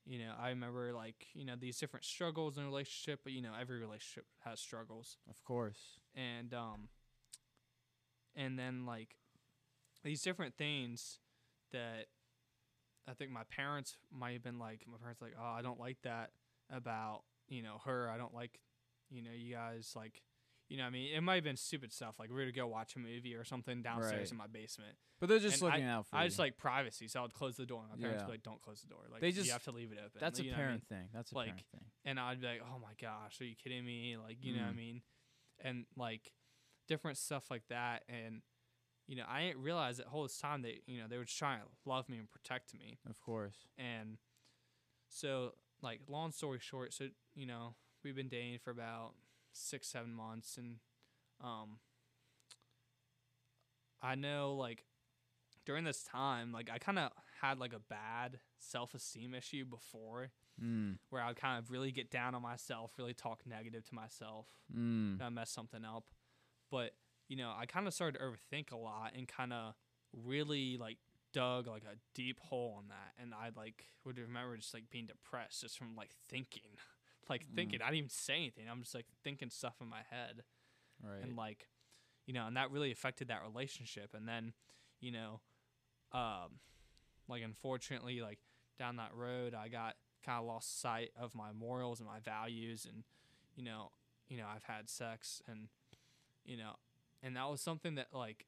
you 0.06 0.18
know 0.18 0.32
I 0.40 0.48
remember 0.48 0.92
like 0.92 1.26
you 1.34 1.44
know 1.44 1.54
these 1.58 1.78
different 1.78 2.04
struggles 2.04 2.56
in 2.56 2.64
a 2.64 2.66
relationship, 2.66 3.20
but 3.22 3.32
you 3.32 3.42
know 3.42 3.52
every 3.58 3.78
relationship 3.78 4.24
has 4.44 4.60
struggles 4.60 5.18
of 5.28 5.42
course. 5.44 5.98
and 6.14 6.54
um 6.54 6.88
and 8.34 8.58
then 8.58 8.86
like 8.86 9.16
these 10.04 10.22
different 10.22 10.54
things 10.56 11.18
that 11.72 12.06
I 13.08 13.14
think 13.14 13.30
my 13.30 13.42
parents 13.50 13.96
might 14.12 14.32
have 14.32 14.42
been 14.42 14.58
like 14.58 14.82
my 14.86 14.96
parents 14.98 15.20
like 15.20 15.34
oh 15.38 15.54
I 15.58 15.62
don't 15.62 15.80
like 15.80 15.98
that 16.02 16.30
about 16.70 17.22
you 17.48 17.62
know 17.62 17.78
her 17.84 18.08
I 18.10 18.16
don't 18.16 18.34
like 18.34 18.60
you 19.10 19.22
know 19.22 19.30
you 19.36 19.54
guys 19.54 19.92
like 19.96 20.22
you 20.68 20.76
know 20.76 20.82
what 20.84 20.88
I 20.88 20.92
mean 20.92 21.14
it 21.14 21.20
might 21.22 21.36
have 21.36 21.44
been 21.44 21.56
stupid 21.56 21.92
stuff 21.92 22.18
like 22.18 22.28
we 22.28 22.36
were 22.36 22.46
to 22.46 22.52
go 22.52 22.66
watch 22.66 22.94
a 22.96 22.98
movie 22.98 23.34
or 23.34 23.42
something 23.44 23.80
downstairs 23.82 24.20
Right. 24.20 24.30
in 24.32 24.36
my 24.36 24.46
basement 24.46 24.96
But 25.18 25.28
they're 25.28 25.38
just 25.38 25.62
And 25.62 25.70
looking 25.70 25.84
out 25.86 26.06
for 26.06 26.16
I 26.16 26.24
you. 26.24 26.28
just 26.28 26.38
like 26.38 26.56
privacy 26.58 27.08
so 27.08 27.20
I 27.20 27.22
would 27.22 27.32
close 27.34 27.56
the 27.56 27.66
door 27.66 27.80
and 27.82 27.90
my 27.90 27.96
parents 27.96 28.22
would 28.24 28.28
be 28.28 28.32
like 28.34 28.42
don't 28.42 28.60
close 28.60 28.80
the 28.82 28.88
door 28.88 29.00
like 29.10 29.20
They 29.22 29.28
you 29.28 29.32
just- 29.32 29.50
have 29.50 29.64
to 29.64 29.72
leave 29.72 29.92
it 29.92 29.98
open 29.98 30.18
That's 30.20 30.38
a 30.40 30.44
you 30.44 30.50
know 30.50 30.56
what 30.58 30.62
I 30.62 30.66
mean? 30.66 30.80
parent 30.80 30.88
thing. 30.88 31.08
That's 31.14 31.32
a 31.32 31.34
Like, 31.34 31.46
parent 31.48 31.66
thing. 31.72 31.84
and 32.04 32.20
I'd 32.20 32.40
be 32.40 32.46
like, 32.46 32.62
"Oh 32.62 32.78
my 32.78 32.92
gosh, 33.00 33.40
are 33.40 33.44
you 33.44 33.56
kidding 33.56 33.84
me?" 33.84 34.16
Like, 34.18 34.36
you 34.42 34.52
know 34.54 34.62
what 34.62 34.68
I 34.68 34.72
Mm. 34.72 34.76
mean? 34.76 35.02
And 35.60 35.86
like 35.96 36.32
different 36.86 37.18
stuff 37.18 37.50
like 37.50 37.66
that 37.68 38.04
and 38.08 38.42
you 39.06 39.16
know, 39.16 39.24
I 39.26 39.46
didn't 39.46 39.62
realize 39.62 39.96
that 39.96 40.06
whole 40.08 40.24
this 40.24 40.36
time 40.36 40.60
they, 40.60 40.82
you 40.86 41.00
know, 41.00 41.08
they 41.08 41.16
were 41.16 41.24
just 41.24 41.38
trying 41.38 41.60
to 41.62 41.66
love 41.86 42.10
me 42.10 42.18
and 42.18 42.30
protect 42.30 42.74
me. 42.74 42.98
Of 43.08 43.18
course. 43.22 43.66
And 43.78 44.18
so, 45.08 45.54
like, 45.80 46.00
long 46.08 46.30
story 46.32 46.58
short, 46.60 46.92
so 46.92 47.08
you 47.34 47.46
know, 47.46 47.74
we've 48.04 48.14
been 48.14 48.28
dating 48.28 48.58
for 48.58 48.70
about 48.70 49.14
six, 49.52 49.88
seven 49.88 50.12
months, 50.14 50.56
and 50.56 50.76
um, 51.42 51.78
I 54.02 54.14
know 54.14 54.54
like 54.54 54.84
during 55.64 55.84
this 55.84 56.02
time, 56.02 56.52
like 56.52 56.70
I 56.72 56.78
kind 56.78 56.98
of 56.98 57.10
had 57.40 57.58
like 57.58 57.72
a 57.72 57.78
bad 57.80 58.38
self 58.58 58.94
esteem 58.94 59.34
issue 59.34 59.64
before, 59.64 60.30
Mm. 60.60 60.98
where 61.10 61.22
I'd 61.22 61.36
kind 61.36 61.56
of 61.60 61.70
really 61.70 61.92
get 61.92 62.10
down 62.10 62.34
on 62.34 62.42
myself, 62.42 62.94
really 62.98 63.14
talk 63.14 63.46
negative 63.46 63.84
to 63.84 63.94
myself, 63.94 64.48
Mm. 64.72 65.12
and 65.14 65.22
I 65.22 65.28
mess 65.28 65.50
something 65.50 65.84
up. 65.84 66.04
But 66.70 66.96
you 67.28 67.36
know, 67.36 67.54
I 67.56 67.66
kind 67.66 67.86
of 67.86 67.94
started 67.94 68.18
to 68.18 68.24
overthink 68.24 68.72
a 68.72 68.76
lot 68.76 69.12
and 69.14 69.28
kind 69.28 69.52
of 69.52 69.74
really 70.12 70.76
like 70.76 70.98
dug 71.32 71.66
like 71.68 71.84
a 71.84 71.96
deep 72.14 72.40
hole 72.40 72.74
on 72.78 72.88
that, 72.88 73.14
and 73.22 73.34
I 73.34 73.50
like 73.54 73.90
would 74.04 74.18
remember 74.18 74.56
just 74.56 74.74
like 74.74 74.90
being 74.90 75.06
depressed 75.06 75.60
just 75.60 75.78
from 75.78 75.94
like 75.94 76.10
thinking, 76.28 76.70
like 77.28 77.44
Mm. 77.46 77.54
thinking. 77.54 77.82
I 77.82 77.86
didn't 77.86 77.98
even 77.98 78.10
say 78.10 78.36
anything. 78.36 78.68
I'm 78.68 78.82
just 78.82 78.94
like 78.94 79.06
thinking 79.24 79.50
stuff 79.50 79.74
in 79.80 79.88
my 79.88 80.02
head 80.10 80.42
Right. 81.02 81.22
and 81.22 81.36
like 81.36 81.68
you 82.26 82.34
know 82.34 82.46
and 82.46 82.56
that 82.56 82.70
really 82.70 82.90
affected 82.90 83.28
that 83.28 83.42
relationship 83.42 84.14
and 84.14 84.28
then 84.28 84.52
you 85.00 85.12
know 85.12 85.40
um 86.12 86.58
like 87.28 87.42
unfortunately 87.42 88.20
like 88.20 88.38
down 88.78 88.96
that 88.96 89.14
road 89.14 89.54
i 89.54 89.68
got 89.68 89.94
kind 90.24 90.38
of 90.40 90.44
lost 90.46 90.80
sight 90.80 91.10
of 91.18 91.34
my 91.34 91.52
morals 91.52 92.00
and 92.00 92.08
my 92.08 92.18
values 92.20 92.84
and 92.84 93.04
you 93.54 93.62
know 93.62 93.90
you 94.28 94.36
know 94.36 94.44
i've 94.52 94.64
had 94.64 94.88
sex 94.90 95.40
and 95.46 95.68
you 96.44 96.56
know 96.56 96.72
and 97.22 97.36
that 97.36 97.48
was 97.48 97.60
something 97.60 97.94
that 97.94 98.08
like 98.12 98.44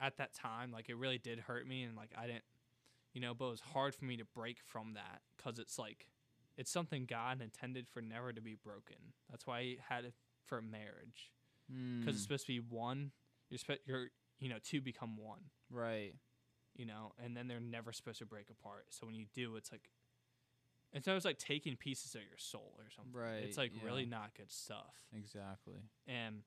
at 0.00 0.16
that 0.16 0.32
time 0.32 0.70
like 0.70 0.88
it 0.88 0.96
really 0.96 1.18
did 1.18 1.40
hurt 1.40 1.66
me 1.66 1.82
and 1.82 1.96
like 1.96 2.10
i 2.16 2.26
didn't 2.26 2.44
you 3.12 3.20
know 3.20 3.34
but 3.34 3.46
it 3.46 3.50
was 3.50 3.60
hard 3.60 3.94
for 3.94 4.04
me 4.04 4.16
to 4.16 4.24
break 4.24 4.58
from 4.64 4.94
that 4.94 5.20
because 5.36 5.58
it's 5.58 5.78
like 5.78 6.06
it's 6.56 6.70
something 6.70 7.06
god 7.06 7.40
intended 7.40 7.88
for 7.88 8.00
never 8.02 8.32
to 8.32 8.40
be 8.40 8.54
broken 8.54 8.96
that's 9.30 9.46
why 9.46 9.62
he 9.62 9.78
had 9.88 10.04
it 10.04 10.14
for 10.44 10.60
marriage 10.60 11.30
because 12.00 12.14
it's 12.16 12.20
Mm. 12.20 12.22
supposed 12.22 12.46
to 12.46 12.52
be 12.52 12.58
one. 12.60 13.12
You're 13.48 13.58
spe- 13.58 13.86
you're 13.86 14.08
you 14.40 14.48
know 14.48 14.58
two 14.62 14.80
become 14.80 15.16
one. 15.16 15.50
right. 15.70 16.14
You 16.76 16.86
know, 16.86 17.12
and 17.22 17.36
then 17.36 17.46
they're 17.48 17.60
never 17.60 17.92
supposed 17.92 18.18
to 18.20 18.26
break 18.26 18.48
apart. 18.50 18.86
So 18.90 19.06
when 19.06 19.14
you 19.14 19.26
do, 19.34 19.54
it's 19.56 19.70
like 19.70 19.90
it's 20.92 21.06
almost 21.06 21.24
like 21.24 21.38
taking 21.38 21.76
pieces 21.76 22.14
of 22.16 22.22
your 22.22 22.38
soul 22.38 22.74
or 22.78 22.90
something. 22.90 23.12
Right, 23.12 23.44
It's 23.44 23.56
like 23.58 23.70
really 23.84 24.04
not 24.06 24.34
good 24.36 24.50
stuff. 24.50 24.96
Exactly. 25.16 25.82
And 26.08 26.42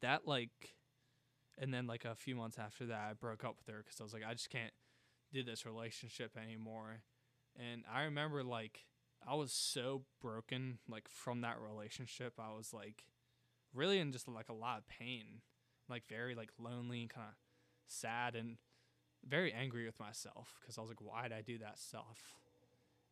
that 0.00 0.26
like, 0.26 0.74
and 1.58 1.72
then 1.74 1.86
like 1.86 2.04
a 2.06 2.14
few 2.14 2.34
months 2.36 2.58
after 2.58 2.86
that, 2.86 3.08
I 3.10 3.12
broke 3.14 3.44
up 3.44 3.56
with 3.58 3.74
her 3.74 3.82
because 3.82 4.00
I 4.00 4.04
was 4.04 4.12
like, 4.14 4.24
I 4.26 4.32
just 4.32 4.48
can't 4.50 4.72
do 5.32 5.42
this 5.42 5.66
relationship 5.66 6.36
anymore. 6.42 7.00
And 7.58 7.82
I 7.92 8.02
remember 8.02 8.42
like 8.44 8.84
I 9.26 9.34
was 9.34 9.52
so 9.52 10.02
broken 10.20 10.78
like 10.88 11.08
from 11.08 11.40
that 11.42 11.56
relationship. 11.60 12.34
I 12.38 12.52
was 12.52 12.72
like 12.72 13.04
really 13.74 13.98
in 13.98 14.12
just 14.12 14.28
like 14.28 14.48
a 14.48 14.54
lot 14.54 14.78
of 14.78 14.88
pain, 14.88 15.40
like 15.88 16.04
very 16.08 16.34
like 16.34 16.50
lonely 16.58 17.00
and 17.00 17.10
kind 17.10 17.28
of 17.28 17.34
sad 17.86 18.34
and 18.34 18.56
very 19.26 19.52
angry 19.52 19.86
with 19.86 19.98
myself 19.98 20.54
because 20.60 20.78
I 20.78 20.80
was 20.80 20.90
like, 20.90 21.00
why 21.00 21.22
did 21.24 21.32
I 21.32 21.40
do 21.42 21.58
that 21.58 21.78
stuff? 21.78 22.34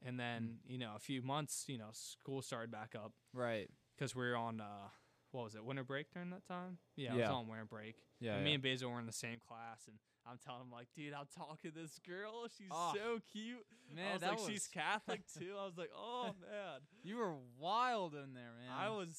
And 0.06 0.18
then 0.20 0.58
you 0.66 0.78
know 0.78 0.92
a 0.96 1.00
few 1.00 1.22
months, 1.22 1.64
you 1.66 1.78
know, 1.78 1.88
school 1.92 2.42
started 2.42 2.70
back 2.70 2.94
up 2.94 3.12
Right. 3.32 3.68
because 3.96 4.14
we 4.14 4.24
were 4.28 4.36
on 4.36 4.60
uh, 4.60 4.88
what 5.32 5.44
was 5.44 5.54
it, 5.54 5.64
winter 5.64 5.84
break 5.84 6.12
during 6.12 6.30
that 6.30 6.46
time? 6.46 6.78
Yeah, 6.96 7.12
I 7.12 7.16
was 7.16 7.20
Yeah. 7.22 7.32
on 7.32 7.48
winter 7.48 7.64
break. 7.64 7.96
Yeah. 8.20 8.34
and 8.36 8.44
me 8.44 8.54
and 8.54 8.62
Basil 8.62 8.90
were 8.90 9.00
in 9.00 9.06
the 9.06 9.12
same 9.12 9.38
class, 9.38 9.86
and 9.88 9.96
I'm 10.26 10.38
telling 10.44 10.62
him 10.62 10.70
like, 10.72 10.88
dude, 10.96 11.12
I'm 11.12 11.26
talking 11.36 11.70
to 11.70 11.78
this 11.78 11.98
girl. 12.06 12.46
She's 12.56 12.68
Oh, 12.70 12.92
so 12.94 13.18
cute. 13.32 13.64
man, 13.94 14.08
I 14.08 14.12
was 14.14 14.20
that 14.22 14.30
like, 14.30 14.38
was 14.40 14.48
she's 14.48 14.66
Catholic 14.66 15.20
too. 15.38 15.52
I 15.60 15.64
was 15.66 15.76
like, 15.76 15.90
oh 15.96 16.30
man. 16.40 16.80
you 17.02 17.16
were 17.16 17.34
wild 17.58 18.14
in 18.14 18.32
there, 18.34 18.52
man. 18.58 18.72
I 18.74 18.88
was, 18.90 19.18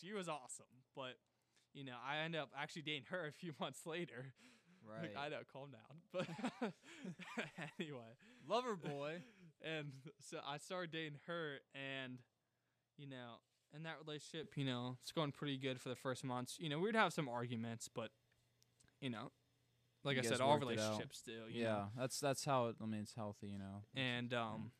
she 0.00 0.12
was 0.12 0.28
awesome, 0.28 0.66
but 0.94 1.14
you 1.74 1.84
know, 1.84 1.96
I 2.06 2.18
ended 2.24 2.40
up 2.40 2.50
actually 2.58 2.82
dating 2.82 3.04
her 3.10 3.26
a 3.26 3.32
few 3.32 3.52
months 3.60 3.84
later. 3.86 4.32
right. 4.88 5.14
Like, 5.14 5.26
I 5.26 5.28
know, 5.28 5.40
calm 5.52 5.70
down. 5.70 6.22
But 7.36 7.46
anyway, 7.78 8.16
Lover 8.48 8.76
boy. 8.76 9.22
and 9.62 9.88
so 10.20 10.38
I 10.46 10.58
started 10.58 10.92
dating 10.92 11.18
her, 11.26 11.56
and 11.74 12.18
you 12.96 13.06
know, 13.08 13.34
in 13.74 13.82
that 13.82 13.96
relationship, 14.04 14.52
you 14.56 14.64
know, 14.64 14.96
it's 15.02 15.12
going 15.12 15.32
pretty 15.32 15.58
good 15.58 15.80
for 15.80 15.88
the 15.90 15.96
first 15.96 16.24
months. 16.24 16.56
You 16.58 16.68
know, 16.70 16.78
we'd 16.78 16.94
have 16.96 17.12
some 17.12 17.28
arguments, 17.28 17.88
but 17.94 18.10
you 19.00 19.10
know, 19.10 19.32
like 20.06 20.18
I 20.18 20.22
said, 20.22 20.40
all 20.40 20.58
relationships 20.58 21.20
do. 21.24 21.32
Yeah. 21.50 21.64
know? 21.64 21.84
That's 21.98 22.20
that's 22.20 22.44
how 22.44 22.68
it, 22.68 22.76
I 22.82 22.86
mean 22.86 23.00
it's 23.00 23.14
healthy, 23.14 23.48
you 23.48 23.58
know. 23.58 23.82
And 23.94 24.32
um, 24.32 24.70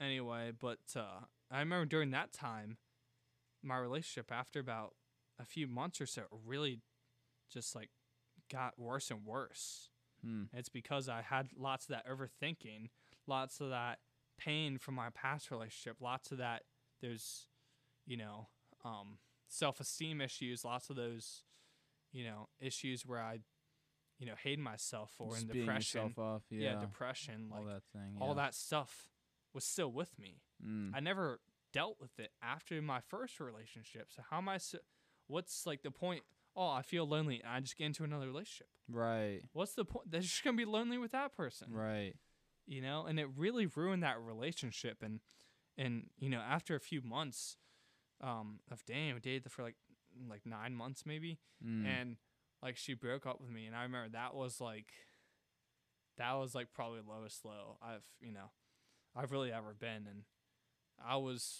anyway, 0.00 0.52
but 0.58 0.80
uh, 0.96 1.24
I 1.50 1.60
remember 1.60 1.86
during 1.86 2.10
that 2.10 2.32
time, 2.32 2.76
my 3.62 3.78
relationship 3.78 4.30
after 4.32 4.60
about 4.60 4.94
a 5.40 5.44
few 5.44 5.66
months 5.66 6.00
or 6.00 6.06
so 6.06 6.22
really 6.44 6.80
just 7.50 7.74
like 7.74 7.90
got 8.50 8.78
worse 8.78 9.10
and 9.10 9.24
worse. 9.24 9.90
Hmm. 10.24 10.44
It's 10.52 10.68
because 10.68 11.08
I 11.08 11.22
had 11.22 11.48
lots 11.56 11.86
of 11.86 11.90
that 11.90 12.06
overthinking, 12.06 12.90
lots 13.26 13.60
of 13.60 13.70
that 13.70 13.98
pain 14.38 14.78
from 14.78 14.94
my 14.94 15.08
past 15.10 15.50
relationship, 15.50 15.98
lots 16.00 16.32
of 16.32 16.38
that 16.38 16.62
there's, 17.00 17.46
you 18.06 18.16
know, 18.16 18.48
um, 18.84 19.18
self 19.48 19.80
esteem 19.80 20.20
issues, 20.20 20.64
lots 20.64 20.90
of 20.90 20.96
those, 20.96 21.42
you 22.12 22.24
know, 22.24 22.48
issues 22.60 23.04
where 23.06 23.20
I, 23.20 23.40
you 24.18 24.26
know, 24.26 24.34
hate 24.42 24.58
myself 24.58 25.12
for 25.16 25.30
Just 25.30 25.42
and 25.42 25.52
depression. 25.52 26.14
up. 26.18 26.42
yeah. 26.50 26.74
Yeah. 26.74 26.80
depression, 26.80 27.50
all 27.52 27.58
like 27.64 27.74
that 27.74 27.82
thing. 27.92 28.16
all 28.20 28.34
that 28.34 28.54
stuff 28.54 29.08
was 29.52 29.64
still 29.64 29.90
with 29.92 30.18
me. 30.18 30.40
Mm. 30.64 30.92
I 30.94 31.00
never 31.00 31.40
dealt 31.72 31.96
with 32.00 32.18
it 32.18 32.30
after 32.42 32.80
my 32.80 33.00
first 33.00 33.40
relationship. 33.40 34.06
So 34.10 34.22
how 34.30 34.38
am 34.38 34.48
I? 34.48 34.58
So, 34.58 34.78
what's 35.26 35.66
like 35.66 35.82
the 35.82 35.90
point? 35.90 36.22
Oh, 36.56 36.68
I 36.68 36.82
feel 36.82 37.04
lonely, 37.08 37.40
and 37.44 37.52
I 37.52 37.58
just 37.60 37.76
get 37.76 37.86
into 37.86 38.04
another 38.04 38.26
relationship. 38.26 38.68
Right. 38.88 39.40
What's 39.52 39.74
the 39.74 39.84
point? 39.84 40.10
They're 40.10 40.20
just 40.20 40.44
gonna 40.44 40.56
be 40.56 40.64
lonely 40.64 40.98
with 40.98 41.10
that 41.12 41.34
person, 41.36 41.72
Right. 41.72 42.14
you 42.66 42.80
know. 42.80 43.06
And 43.06 43.18
it 43.18 43.26
really 43.36 43.66
ruined 43.66 44.02
that 44.04 44.20
relationship. 44.20 45.02
And 45.02 45.20
and 45.76 46.10
you 46.18 46.30
know, 46.30 46.38
after 46.38 46.76
a 46.76 46.80
few 46.80 47.02
months 47.02 47.56
um, 48.20 48.60
of 48.70 48.84
dating, 48.84 49.14
we 49.14 49.20
dated 49.20 49.50
for 49.50 49.64
like 49.64 49.74
like 50.30 50.46
nine 50.46 50.74
months 50.76 51.04
maybe, 51.04 51.40
Mm. 51.64 51.84
and 51.86 52.16
like 52.64 52.76
she 52.76 52.94
broke 52.94 53.26
up 53.26 53.40
with 53.40 53.50
me, 53.50 53.66
and 53.66 53.76
I 53.76 53.82
remember 53.84 54.08
that 54.10 54.34
was 54.34 54.60
like 54.60 54.90
that 56.18 56.32
was 56.34 56.54
like 56.54 56.68
probably 56.72 57.00
lowest 57.06 57.44
low 57.44 57.76
I've 57.82 58.04
you 58.20 58.32
know 58.32 58.50
I've 59.16 59.30
really 59.30 59.52
ever 59.52 59.74
been, 59.78 60.06
and 60.10 60.22
I 61.06 61.16
was 61.16 61.58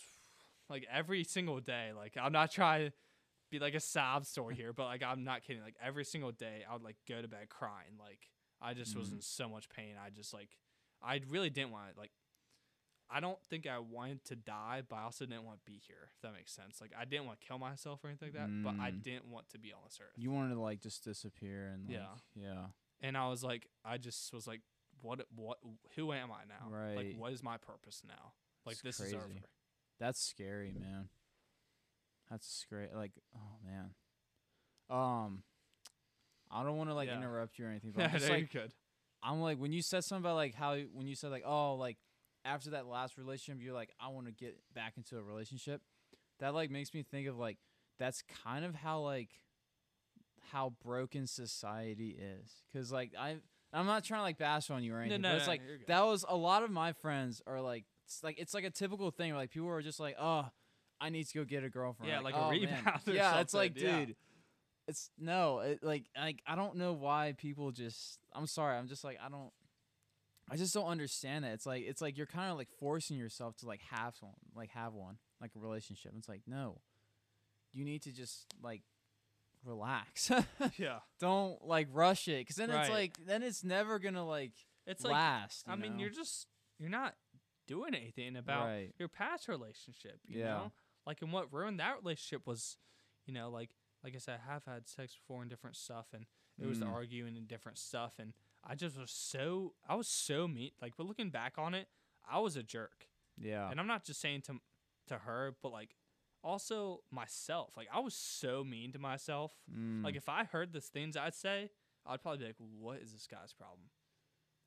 like 0.69 0.85
every 0.91 1.23
single 1.25 1.61
day. 1.61 1.91
Like 1.97 2.15
I'm 2.21 2.33
not 2.33 2.51
trying 2.51 2.87
to 2.89 2.93
be 3.51 3.59
like 3.61 3.75
a 3.75 3.81
sob 3.81 4.27
story 4.27 4.55
here, 4.57 4.73
but 4.73 4.87
like 4.87 5.03
I'm 5.05 5.23
not 5.25 5.43
kidding. 5.45 5.63
Like 5.63 5.77
every 5.85 6.05
single 6.05 6.33
day, 6.33 6.65
I 6.69 6.73
would 6.73 6.83
like 6.83 6.97
go 7.09 7.21
to 7.23 7.29
bed 7.29 7.49
crying. 7.49 7.97
Like 7.99 8.31
I 8.61 8.75
just 8.75 8.97
was 8.97 9.11
Mhm. 9.11 9.15
in 9.15 9.21
so 9.21 9.49
much 9.49 9.69
pain. 9.69 9.95
I 10.05 10.11
just 10.11 10.33
like 10.35 10.49
I 11.03 11.21
really 11.29 11.51
didn't 11.51 11.71
want 11.71 11.93
to 11.95 12.01
like. 12.01 12.11
I 13.11 13.21
don't 13.21 13.39
think 13.45 13.67
I 13.67 13.79
wanted 13.79 14.25
to 14.27 14.37
die, 14.37 14.83
but 14.89 14.97
I 14.97 15.03
also 15.03 15.27
didn't 15.27 15.45
want 15.45 15.59
to 15.65 15.71
be 15.71 15.79
here. 15.87 16.09
If 16.17 16.23
that 16.23 16.33
makes 16.33 16.53
sense. 16.53 16.81
Like 16.81 16.93
I 16.99 17.05
didn't 17.05 17.27
want 17.27 17.41
to 17.41 17.47
kill 17.47 17.59
myself 17.59 18.03
or 18.03 18.09
anything 18.09 18.31
like 18.35 18.41
that, 18.41 18.63
but 18.65 18.75
I 18.83 18.91
Mm. 18.91 19.03
didn't 19.03 19.27
want 19.31 19.49
to 19.51 19.59
be 19.59 19.73
on 19.73 19.81
this 19.85 19.99
earth. 20.01 20.13
you 20.17 20.31
wanted 20.31 20.55
to 20.55 20.61
like 20.61 20.81
just 20.81 21.05
disappear 21.05 21.69
and 21.73 21.89
like, 21.89 21.99
Yeah. 21.99 22.15
yeah. 22.51 22.67
and 23.03 23.17
I 23.17 23.29
was 23.29 23.45
like, 23.45 23.69
I 23.85 23.99
just 23.99 24.33
was 24.33 24.47
like, 24.47 24.63
what, 25.03 25.21
what, 25.35 25.59
who 25.97 26.13
am 26.13 26.31
I 26.33 26.45
now? 26.49 26.69
Right. 26.75 26.97
Like, 26.97 27.15
what 27.19 27.33
is 27.33 27.43
my 27.43 27.59
purpose 27.59 28.03
now? 28.07 28.33
Like, 28.65 28.75
It's 28.75 28.83
this 28.83 28.97
crazy. 28.97 29.17
is 29.17 29.23
over. 29.23 29.35
That's 30.01 30.21
scary, 30.21 30.73
man. 30.73 31.09
That's 32.31 32.49
scary. 32.51 32.89
Like, 32.95 33.13
oh 33.37 33.59
man. 33.65 33.91
Um, 34.91 35.43
I 36.51 36.63
don't 36.63 36.77
want 36.77 36.91
to 36.91 36.95
like 36.95 37.09
Yeah. 37.09 37.19
interrupt 37.19 37.59
you 37.59 37.67
or 37.67 37.69
anything, 37.69 37.93
but 37.95 38.05
I'm 38.05 38.11
just 38.19 38.31
like. 38.31 38.51
I'm 39.23 39.41
like 39.41 39.59
when 39.59 39.73
you 39.73 39.81
said 39.83 40.05
something 40.05 40.23
about 40.25 40.35
like 40.37 40.55
how 40.55 40.77
when 40.93 41.07
you 41.07 41.15
said 41.15 41.31
like 41.31 41.45
oh 41.47 41.77
like 41.77 41.97
after 42.45 42.71
that 42.71 42.87
last 42.87 43.17
relationship 43.19 43.63
you're 43.63 43.75
like 43.75 43.91
I 44.01 44.09
want 44.09 44.27
to 44.27 44.33
get 44.33 44.57
back 44.75 44.95
into 44.97 45.17
a 45.19 45.23
relationship. 45.23 45.81
That 46.41 46.55
like 46.55 46.71
makes 46.71 46.93
me 46.93 47.03
think 47.03 47.29
of 47.29 47.39
like 47.39 47.59
that's 47.99 48.23
kind 48.45 48.65
of 48.65 48.75
how 48.75 49.01
like 49.01 49.31
how 50.53 50.73
broken 50.85 51.27
society 51.27 52.11
is 52.21 52.51
because 52.73 52.93
like 52.93 53.13
I 53.19 53.37
I'm 53.73 53.87
not 53.87 54.05
trying 54.05 54.21
to 54.21 54.23
like 54.25 54.39
bash 54.39 54.71
on 54.71 54.83
you 54.85 54.93
or 54.95 54.99
No, 54.99 55.03
anything, 55.03 55.23
no, 55.23 55.31
but 55.31 55.37
it's 55.39 55.47
no, 55.47 55.53
like 55.53 55.61
you're 55.67 55.79
that 55.89 56.05
was 56.05 56.25
a 56.29 56.37
lot 56.37 56.63
of 56.63 56.71
my 56.71 56.93
friends 56.93 57.41
are 57.47 57.61
like 57.61 57.85
it's 58.07 58.23
like 58.23 58.39
it's 58.39 58.55
like 58.55 58.65
a 58.65 58.71
typical 58.71 59.11
thing 59.11 59.31
where 59.31 59.39
like 59.41 59.51
people 59.51 59.69
are 59.69 59.83
just 59.83 60.01
like 60.01 60.17
oh 60.21 60.47
I 61.01 61.09
need 61.11 61.27
to 61.27 61.35
go 61.39 61.45
get 61.45 61.65
a 61.65 61.69
girlfriend 61.69 62.11
Yeah, 62.13 62.21
like 62.21 62.35
a 62.35 62.39
"Oh, 62.39 62.51
man." 62.51 62.61
rebound 62.61 63.01
or 63.09 63.13
yeah 63.13 63.41
it's 63.41 63.55
like 63.55 63.73
something, 63.79 63.89
yeah. 63.91 64.05
dude 64.07 64.17
it's 64.87 65.11
no 65.19 65.61
it, 65.61 65.79
like 65.83 66.05
like 66.17 66.41
I 66.47 66.57
don't 66.57 66.77
know 66.77 66.93
why 66.93 67.35
people 67.39 67.71
just 67.73 68.19
I'm 68.35 68.47
sorry 68.47 68.77
I'm 68.77 68.87
just 68.87 69.03
like 69.03 69.19
I 69.25 69.29
don't 69.31 69.51
I 70.51 70.57
just 70.57 70.75
don't 70.75 70.87
understand 70.87 71.45
that 71.45 71.53
it's 71.53 71.67
like 71.67 71.85
it's 71.85 72.01
like 72.03 72.17
you're 72.19 72.27
kind 72.27 72.51
of 72.51 72.57
like 72.59 72.69
forcing 72.79 73.17
yourself 73.17 73.57
to 73.59 73.67
like 73.67 73.81
have 73.91 74.15
one 74.21 74.35
like 74.55 74.71
have 74.71 74.93
one 74.93 75.17
like 75.41 75.53
a 75.57 75.59
relationship 75.59 76.13
it's 76.19 76.29
like 76.29 76.43
no 76.47 76.81
you 77.73 77.85
need 77.85 78.03
to 78.03 78.13
just 78.13 78.47
like 78.63 78.83
relax. 79.65 80.31
yeah. 80.77 80.99
Don't 81.21 81.65
like 81.67 81.89
rush 81.93 82.29
it, 82.29 82.41
because 82.43 82.57
then 82.57 82.71
it's 82.71 82.91
like 82.91 83.19
then 83.27 83.43
it's 83.43 83.65
never 83.65 83.99
gonna 83.99 84.25
like 84.27 84.53
It's 84.87 85.03
like 85.05 85.13
last. 85.13 85.65
I 85.67 85.75
you 85.75 85.81
mean, 85.81 85.99
you're 85.99 86.11
just 86.11 86.47
you're 86.79 86.91
not 86.91 87.15
doing 87.67 87.95
anything 87.95 88.37
about 88.37 88.67
right. 88.67 88.93
your 88.99 89.09
past 89.09 89.49
relationship. 89.49 90.21
You 90.27 90.41
Yeah. 90.41 90.45
know, 90.49 90.73
like 91.07 91.23
and 91.23 91.33
what 91.33 91.53
ruined 91.53 91.81
that 91.81 91.97
relationship 92.03 92.47
was, 92.47 92.77
you 93.27 93.33
know, 93.35 93.51
like 93.51 93.71
like 94.05 94.15
I 94.15 94.19
said, 94.19 94.39
I 94.47 94.53
have 94.53 94.65
had 94.67 94.87
sex 94.89 95.17
before 95.17 95.41
and 95.41 95.51
different 95.51 95.77
stuff, 95.77 96.07
and 96.13 96.27
it 96.59 96.67
was 96.67 96.79
the 96.79 96.85
Mm. 96.87 96.93
arguing 96.93 97.37
and 97.37 97.49
different 97.49 97.79
stuff, 97.79 98.13
and 98.19 98.35
I 98.67 98.75
just 98.75 98.99
was 98.99 99.11
so 99.11 99.75
I 99.89 99.95
was 99.95 100.09
so 100.09 100.49
mean. 100.49 100.71
Like, 100.81 100.95
but 100.97 101.07
looking 101.07 101.31
back 101.31 101.55
on 101.59 101.75
it, 101.75 101.89
I 102.29 102.39
was 102.41 102.57
a 102.57 102.63
jerk, 102.63 103.07
Yeah. 103.39 103.71
and 103.71 103.79
I'm 103.79 103.87
not 103.87 104.05
just 104.05 104.21
saying 104.21 104.43
to 104.43 104.61
to 105.09 105.19
her, 105.19 105.55
but 105.63 105.71
like 105.73 105.97
also 106.43 107.01
myself. 107.11 107.77
Like 107.77 107.89
I 107.93 108.01
was 108.01 108.15
so 108.15 108.65
mean 108.65 108.93
to 108.93 108.99
myself. 108.99 109.53
Mm. 109.73 110.03
Like 110.05 110.17
if 110.17 110.29
I 110.29 110.45
heard 110.45 110.73
the 110.73 110.81
things 110.81 111.17
I'd 111.17 111.35
say, 111.35 111.71
I'd 112.07 112.23
probably 112.23 112.39
be 112.39 112.45
like, 112.47 112.57
"What 112.59 112.99
is 113.01 113.13
this 113.13 113.27
guy's 113.27 113.53
problem?" 113.53 113.89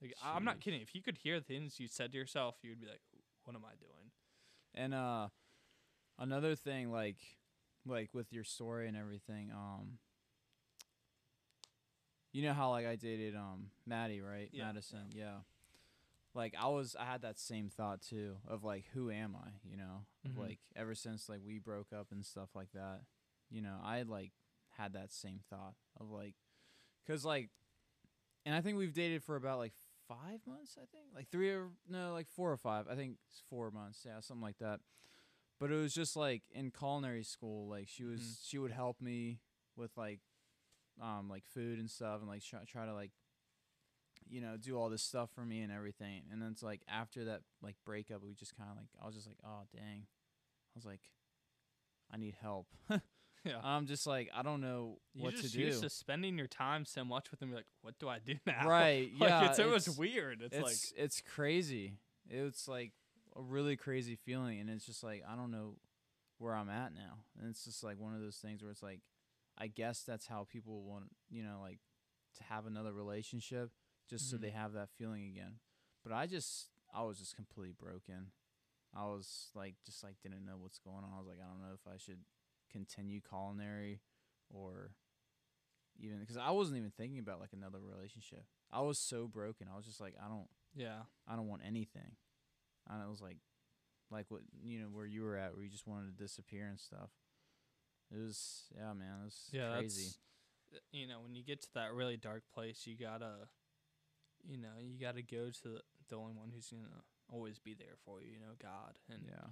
Like 0.01 0.13
I- 0.23 0.35
I'm 0.35 0.43
not 0.45 0.59
kidding. 0.59 0.81
If 0.81 0.93
you 0.93 1.01
could 1.01 1.17
hear 1.17 1.39
the 1.39 1.45
things 1.45 1.79
you 1.79 1.87
said 1.87 2.11
to 2.11 2.17
yourself, 2.17 2.57
you'd 2.61 2.79
be 2.79 2.85
like, 2.87 3.01
"What 3.45 3.55
am 3.55 3.65
I 3.65 3.75
doing?" 3.79 4.11
And 4.75 4.93
uh 4.93 5.29
another 6.19 6.55
thing 6.55 6.91
like 6.91 7.17
like 7.85 8.13
with 8.13 8.31
your 8.33 8.43
story 8.43 8.87
and 8.87 8.97
everything, 8.97 9.51
um 9.51 9.97
you 12.37 12.43
know 12.43 12.53
how 12.53 12.69
like 12.69 12.85
I 12.85 12.95
dated 12.95 13.35
um 13.35 13.71
Maddie, 13.87 14.21
right? 14.21 14.49
Yeah, 14.51 14.65
Madison, 14.67 15.05
yeah. 15.11 15.37
Like 16.35 16.53
I 16.59 16.67
was 16.67 16.95
I 16.99 17.05
had 17.05 17.23
that 17.23 17.39
same 17.39 17.69
thought 17.69 18.01
too 18.01 18.35
of 18.47 18.63
like 18.63 18.85
who 18.93 19.09
am 19.09 19.35
I, 19.35 19.49
you 19.63 19.75
know? 19.75 20.05
Mhm. 20.27 20.37
Like 20.39 20.59
ever 20.75 20.93
since 20.93 21.27
like 21.27 21.41
we 21.43 21.57
broke 21.57 21.91
up 21.91 22.07
and 22.11 22.23
stuff 22.23 22.49
like 22.53 22.71
that. 22.73 23.01
You 23.49 23.61
know, 23.63 23.77
I 23.83 24.03
like 24.03 24.33
had 24.77 24.93
that 24.93 25.11
same 25.11 25.39
thought 25.49 25.73
of 25.99 26.11
like 26.11 26.35
cuz 27.07 27.25
like 27.25 27.49
and 28.45 28.53
I 28.53 28.61
think 28.61 28.77
we've 28.77 28.93
dated 28.93 29.23
for 29.23 29.35
about 29.35 29.57
like 29.57 29.73
5 30.07 30.45
months, 30.45 30.77
I 30.77 30.85
think. 30.85 31.15
Like 31.15 31.29
3 31.29 31.49
or 31.49 31.69
no, 31.89 32.13
like 32.13 32.27
4 32.27 32.51
or 32.51 32.57
5. 32.57 32.87
I 32.87 32.95
think 32.95 33.17
it's 33.31 33.41
4 33.49 33.71
months. 33.71 34.03
Yeah, 34.05 34.19
something 34.19 34.43
like 34.43 34.59
that. 34.59 34.79
But 35.59 35.71
it 35.71 35.75
was 35.75 35.93
just 35.93 36.15
like 36.15 36.43
in 36.51 36.69
culinary 36.69 37.23
school, 37.23 37.67
like 37.67 37.87
she 37.87 38.03
was 38.03 38.21
Mhm. 38.21 38.47
she 38.47 38.57
would 38.59 38.71
help 38.71 39.01
me 39.01 39.39
with 39.75 39.97
like 39.97 40.21
um 41.01 41.29
like 41.29 41.43
food 41.53 41.79
and 41.79 41.89
stuff 41.89 42.19
and 42.19 42.27
like 42.27 42.43
try, 42.43 42.59
try 42.67 42.85
to 42.85 42.93
like 42.93 43.11
you 44.29 44.41
know 44.41 44.57
do 44.57 44.77
all 44.77 44.89
this 44.89 45.03
stuff 45.03 45.29
for 45.33 45.41
me 45.45 45.61
and 45.61 45.71
everything 45.71 46.23
and 46.31 46.41
then 46.41 46.49
it's 46.51 46.63
like 46.63 46.81
after 46.89 47.25
that 47.25 47.41
like 47.61 47.75
breakup 47.85 48.21
we 48.23 48.33
just 48.33 48.57
kind 48.57 48.69
of 48.69 48.75
like 48.77 48.87
i 49.01 49.05
was 49.05 49.15
just 49.15 49.27
like 49.27 49.37
oh 49.45 49.61
dang 49.73 50.01
i 50.05 50.75
was 50.75 50.85
like 50.85 50.99
i 52.11 52.17
need 52.17 52.35
help 52.41 52.67
Yeah. 53.45 53.59
i'm 53.63 53.85
just 53.85 54.05
like 54.05 54.29
i 54.35 54.41
don't 54.41 54.59
know 54.59 54.97
You 55.13 55.23
what 55.23 55.35
to 55.37 55.41
just 55.43 55.53
do 55.53 55.61
used 55.61 55.81
to 55.83 55.89
spending 55.89 56.37
your 56.37 56.47
time 56.47 56.83
so 56.83 57.05
much 57.05 57.31
with 57.31 57.39
them. 57.39 57.53
Like, 57.53 57.67
"What 57.81 57.97
do 57.99 58.09
I 58.09 58.19
do 58.19 58.33
now?" 58.45 58.65
right 58.67 59.09
like 59.17 59.29
yeah 59.29 59.49
it's, 59.49 59.59
it 59.59 59.69
was 59.69 59.83
it's- 59.87 59.97
weird. 59.97 60.41
It's, 60.41 60.55
it's 60.55 60.63
like 60.63 61.01
it's 61.05 61.21
crazy 61.21 61.93
it's 62.29 62.67
like 62.67 62.91
a 63.37 63.41
really 63.41 63.77
crazy 63.77 64.15
feeling 64.15 64.59
and 64.59 64.69
it's 64.69 64.85
just 64.85 65.03
like 65.03 65.23
i 65.31 65.35
don't 65.37 65.51
know 65.51 65.75
where 66.39 66.53
i'm 66.55 66.67
at 66.69 66.93
now 66.93 67.19
and 67.39 67.49
it's 67.49 67.63
just 67.63 67.83
like 67.83 67.97
one 67.99 68.13
of 68.13 68.19
those 68.19 68.35
things 68.37 68.61
where 68.61 68.71
it's 68.71 68.83
like 68.83 68.99
i 69.57 69.67
guess 69.67 70.03
that's 70.03 70.27
how 70.27 70.43
people 70.49 70.83
want 70.83 71.05
you 71.29 71.43
know 71.43 71.59
like 71.61 71.79
to 72.35 72.43
have 72.43 72.65
another 72.65 72.93
relationship 72.93 73.71
just 74.09 74.29
so 74.29 74.37
Mhm. 74.37 74.41
they 74.41 74.49
have 74.51 74.73
that 74.73 74.89
feeling 74.89 75.25
again 75.25 75.59
but 76.03 76.11
i 76.13 76.25
just 76.27 76.69
i 76.93 77.03
was 77.03 77.17
just 77.19 77.35
completely 77.35 77.73
broken 77.73 78.31
i 78.95 79.05
was 79.05 79.49
like 79.55 79.75
just 79.85 80.03
like 80.03 80.15
didn't 80.21 80.45
know 80.45 80.57
what's 80.57 80.79
going 80.79 81.03
on 81.03 81.11
i 81.13 81.17
was 81.17 81.27
like 81.27 81.39
i 81.43 81.47
don't 81.47 81.61
know 81.61 81.73
if 81.73 81.87
i 81.91 81.97
should 81.97 82.23
continue 82.71 83.21
culinary 83.21 84.01
or 84.49 84.91
even 85.99 86.19
because 86.19 86.37
i 86.37 86.51
wasn't 86.51 86.77
even 86.77 86.91
thinking 86.91 87.19
about 87.19 87.39
like 87.39 87.53
another 87.53 87.79
relationship 87.79 88.43
i 88.71 88.81
was 88.81 88.99
so 88.99 89.27
broken 89.27 89.67
i 89.71 89.75
was 89.75 89.85
just 89.85 89.99
like 90.01 90.15
i 90.23 90.27
don't 90.27 90.47
yeah, 90.75 91.03
I 91.27 91.35
don't 91.35 91.47
want 91.47 91.63
anything. 91.65 92.17
And 92.87 93.01
it 93.01 93.09
was 93.09 93.19
like, 93.19 93.37
like 94.11 94.25
what 94.29 94.41
you 94.61 94.79
know 94.79 94.87
where 94.91 95.07
you 95.07 95.23
were 95.23 95.35
at, 95.35 95.55
where 95.55 95.63
you 95.63 95.69
just 95.71 95.87
wanted 95.87 96.15
to 96.15 96.23
disappear 96.23 96.67
and 96.67 96.79
stuff. 96.79 97.09
It 98.11 98.19
was 98.19 98.65
yeah, 98.75 98.93
man, 98.93 99.21
it 99.21 99.25
was 99.25 99.49
yeah. 99.51 99.77
crazy. 99.77 100.11
Uh, 100.73 100.79
you 100.91 101.07
know 101.07 101.19
when 101.21 101.35
you 101.35 101.43
get 101.43 101.61
to 101.61 101.67
that 101.75 101.93
really 101.93 102.17
dark 102.17 102.43
place, 102.53 102.83
you 102.85 102.95
gotta, 102.97 103.47
you 104.47 104.57
know, 104.57 104.75
you 104.79 104.99
gotta 104.99 105.21
go 105.21 105.49
to 105.49 105.63
the, 105.63 105.81
the 106.09 106.15
only 106.15 106.33
one 106.33 106.51
who's 106.53 106.69
gonna 106.69 107.03
always 107.29 107.59
be 107.59 107.73
there 107.73 107.97
for 108.05 108.21
you. 108.21 108.31
You 108.33 108.39
know, 108.39 108.55
God, 108.61 108.97
and 109.09 109.23
yeah, 109.25 109.51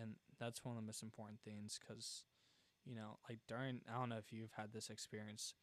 and 0.00 0.16
that's 0.38 0.64
one 0.64 0.76
of 0.76 0.82
the 0.82 0.86
most 0.86 1.02
important 1.02 1.40
things 1.44 1.78
because 1.80 2.24
you 2.84 2.94
know 2.94 3.18
like 3.28 3.38
during 3.46 3.80
i 3.88 3.98
don't 3.98 4.08
know 4.08 4.16
if 4.16 4.32
you've 4.32 4.52
had 4.56 4.72
this 4.72 4.90
experience 4.90 5.54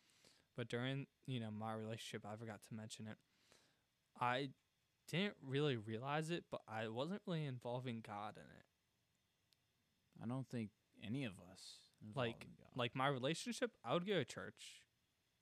but 0.56 0.70
during 0.70 1.06
you 1.28 1.40
know 1.40 1.50
my 1.52 1.74
relationship 1.74 2.26
i 2.26 2.36
forgot 2.36 2.62
to 2.62 2.74
mention 2.74 3.08
it 3.08 3.18
i 4.22 4.50
didn't 5.10 5.36
really 5.46 5.76
realize 5.76 6.30
it 6.30 6.46
but 6.50 6.62
i 6.68 6.88
wasn't 6.88 7.22
really 7.28 7.46
involving 7.46 8.02
god 8.06 8.36
in 8.38 8.44
it 8.44 8.66
I 10.22 10.28
don't 10.28 10.48
think 10.50 10.70
any 11.04 11.24
of 11.24 11.34
us 11.52 11.78
Like- 12.16 12.28
involved 12.28 12.44
in 12.44 12.50
God. 12.60 12.80
like 12.80 12.96
my 12.96 13.08
relationship 13.08 13.72
i 13.84 13.94
would 13.94 14.08
go 14.08 14.14
to 14.14 14.26
church 14.26 14.82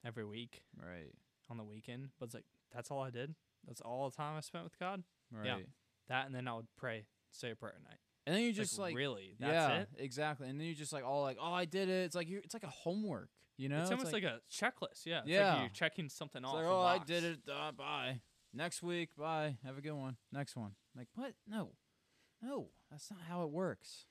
every 0.05 0.25
week 0.25 0.61
right, 0.79 1.13
on 1.49 1.57
the 1.57 1.63
weekend 1.63 2.09
but 2.19 2.25
it's 2.25 2.35
like 2.35 2.45
that's 2.73 2.91
all 2.91 3.01
i 3.01 3.09
did 3.09 3.35
that's 3.67 3.81
all 3.81 4.09
the 4.09 4.15
time 4.15 4.37
i 4.37 4.41
spent 4.41 4.63
with 4.63 4.77
god 4.79 5.03
right, 5.31 5.65
that 6.07 6.25
and 6.25 6.35
then 6.35 6.47
i 6.47 6.53
would 6.53 6.67
pray 6.77 7.05
say 7.31 7.51
a 7.51 7.55
prayer 7.55 7.73
at 7.75 7.83
night 7.83 7.99
and 8.27 8.35
then 8.35 8.43
you 8.43 8.51
just 8.51 8.77
like, 8.77 8.93
really 8.93 9.35
that's 9.39 9.53
yeah, 9.53 9.79
it 9.79 9.89
exactly, 9.99 10.49
and 10.49 10.59
then 10.59 10.67
you 10.67 10.75
just 10.75 10.91
like 10.91 11.05
all 11.05 11.21
like, 11.21 11.37
oh, 11.41 11.53
I 11.53 11.63
did 11.63 11.87
it. 11.87 12.03
It's 12.03 12.15
like 12.15 12.27
you, 12.27 12.41
it's 12.43 12.53
like 12.53 12.65
a 12.65 12.69
homework, 12.69 13.29
you 13.57 13.69
know? 13.69 13.81
it's 13.81 13.89
almost 13.89 14.11
like, 14.11 14.23
a 14.23 14.41
checklist 14.51 15.05
yeah 15.05 15.19
it's 15.19 15.29
Yeah. 15.29 15.53
like 15.53 15.61
you're 15.61 15.69
checking 15.69 16.09
something 16.09 16.41
It's 16.43 16.49
off 16.49 16.55
like, 16.55 16.65
oh, 16.65 16.81
I 16.81 16.97
did 16.97 17.23
it. 17.23 17.39
Uh, 17.49 17.71
bye. 17.71 18.19
Next 18.53 18.83
week, 18.83 19.15
bye. 19.17 19.55
Have 19.63 19.77
a 19.77 19.81
good 19.81 19.93
one. 19.93 20.17
Next 20.33 20.57
one. 20.57 20.71
Like 20.93 21.07
what? 21.15 21.35
No, 21.47 21.71
no, 22.41 22.67
that's 22.91 23.09
not 23.09 23.21
how 23.29 23.43
it 23.43 23.49
works. 23.49 24.07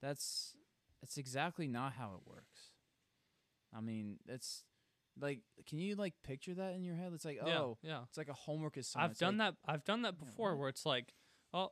That's 0.00 0.54
that's 1.00 1.16
exactly 1.18 1.68
not 1.68 1.92
how 1.94 2.14
it 2.14 2.28
works. 2.28 2.72
I 3.76 3.80
mean, 3.80 4.18
it's 4.26 4.64
like, 5.20 5.40
can 5.66 5.78
you 5.78 5.94
like 5.96 6.14
picture 6.24 6.54
that 6.54 6.74
in 6.74 6.84
your 6.84 6.94
head? 6.96 7.12
It's 7.14 7.24
like, 7.24 7.38
oh, 7.44 7.76
yeah 7.82 8.00
it's 8.08 8.16
like 8.18 8.28
a 8.28 8.32
homework 8.34 8.76
assignment. 8.76 9.04
I've 9.04 9.10
It's 9.12 9.20
done 9.20 9.36
like- 9.38 9.54
that. 9.66 9.72
I've 9.72 9.84
done 9.84 10.02
that 10.02 10.18
before, 10.18 10.56
where 10.56 10.68
it's 10.68 10.86
like, 10.86 11.12
oh, 11.52 11.70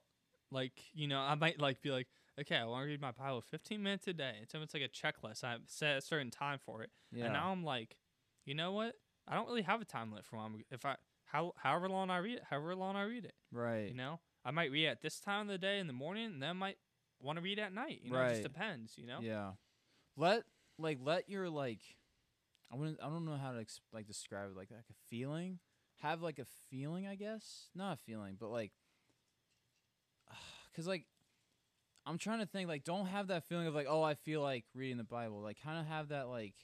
like 0.51 0.73
you 0.93 1.09
know, 1.09 1.19
I 1.21 1.35
might 1.35 1.61
like 1.61 1.81
be 1.83 1.91
like, 1.91 2.07
okay, 2.41 2.57
I 2.57 2.65
want 2.65 2.83
to 2.85 2.87
read 2.89 3.01
my 3.01 3.13
Bible 3.13 3.41
15 3.41 3.83
minutes 3.83 4.07
a 4.09 4.13
day. 4.13 4.35
It's 4.43 4.55
almost 4.55 4.75
like 4.75 4.83
a 4.83 4.89
checklist. 4.89 5.43
I 5.43 5.57
set 5.67 5.97
a 5.97 6.01
certain 6.01 6.31
time 6.31 6.59
for 6.65 6.83
it, 6.83 6.91
Yeah. 7.13 7.25
and 7.25 7.33
now 7.33 7.51
I'm 7.51 7.65
like, 7.65 7.97
you 8.45 8.55
know 8.55 8.73
what? 8.73 8.95
I 9.27 9.35
don't 9.35 9.49
really 9.49 9.63
have 9.63 9.81
a 9.81 9.85
time 9.85 10.11
limit 10.11 10.25
for 10.25 10.37
when 10.37 10.63
if 10.71 10.85
I 10.85 10.97
how 11.25 11.53
however 11.57 11.89
long 11.89 12.11
I 12.11 12.19
read 12.19 12.37
it, 12.39 12.45
however 12.49 12.77
long 12.77 12.95
I 12.95 13.03
read 13.03 13.25
it. 13.25 13.35
right. 13.51 13.89
You 13.89 13.95
know, 13.95 14.21
I 14.45 14.51
might 14.53 14.71
read 14.71 14.87
at 14.87 15.03
this 15.03 15.19
time 15.19 15.43
of 15.43 15.49
the 15.49 15.59
day 15.59 15.81
in 15.81 15.87
the 15.89 15.93
morning, 15.93 16.27
and 16.27 16.43
then 16.43 16.51
I 16.51 16.53
might 16.53 16.79
want 17.21 17.37
to 17.37 17.43
read 17.43 17.59
at 17.59 17.73
night. 17.73 18.01
You 18.03 18.13
know, 18.13 18.21
it 18.21 18.31
just 18.31 18.43
depends. 18.43 18.95
You 18.97 19.07
know. 19.07 19.19
Yeah. 19.21 19.53
Let 20.17 20.45
like 20.79 20.99
let 21.03 21.29
your 21.29 21.49
like 21.49 21.81
I 22.73 22.77
wouldn't 22.77 22.99
I 23.03 23.09
don't 23.09 23.25
know 23.25 23.37
how 23.37 23.53
to 23.53 23.61
ex- 23.61 23.81
like 23.93 24.07
describe 24.07 24.51
it 24.51 24.57
like 24.57 24.71
like 24.71 24.81
a 24.91 24.95
feeling. 25.09 25.59
Have 26.03 26.23
like 26.23 26.39
a 26.39 26.47
feeling, 26.71 27.07
I 27.07 27.15
guess. 27.15 27.69
Not 27.75 27.95
a 27.95 27.97
feeling, 27.97 28.37
but 28.39 28.51
like 28.51 28.73
cuz 30.75 30.87
like 30.87 31.07
I'm 32.05 32.19
trying 32.19 32.39
to 32.41 32.47
think 32.47 32.69
like 32.69 32.85
don't 32.85 33.07
have 33.07 33.29
that 33.29 33.45
feeling 33.45 33.67
of 33.67 33.75
like 33.75 33.87
oh 33.89 34.03
I 34.03 34.15
feel 34.15 34.43
like 34.43 34.65
reading 34.75 34.99
the 34.99 35.05
Bible. 35.05 35.41
Like 35.41 35.61
kind 35.63 35.79
of 35.79 35.87
have 35.87 36.09
that 36.09 36.29
like 36.29 36.55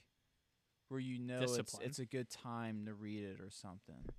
where 0.89 0.99
you 0.99 1.19
know 1.19 1.41
it's 1.41 1.79
it's 1.79 1.99
a 1.99 2.05
good 2.05 2.29
time 2.29 2.85
to 2.85 2.93
read 2.93 3.23
it 3.23 3.39
or 3.41 3.49
something. 3.49 4.09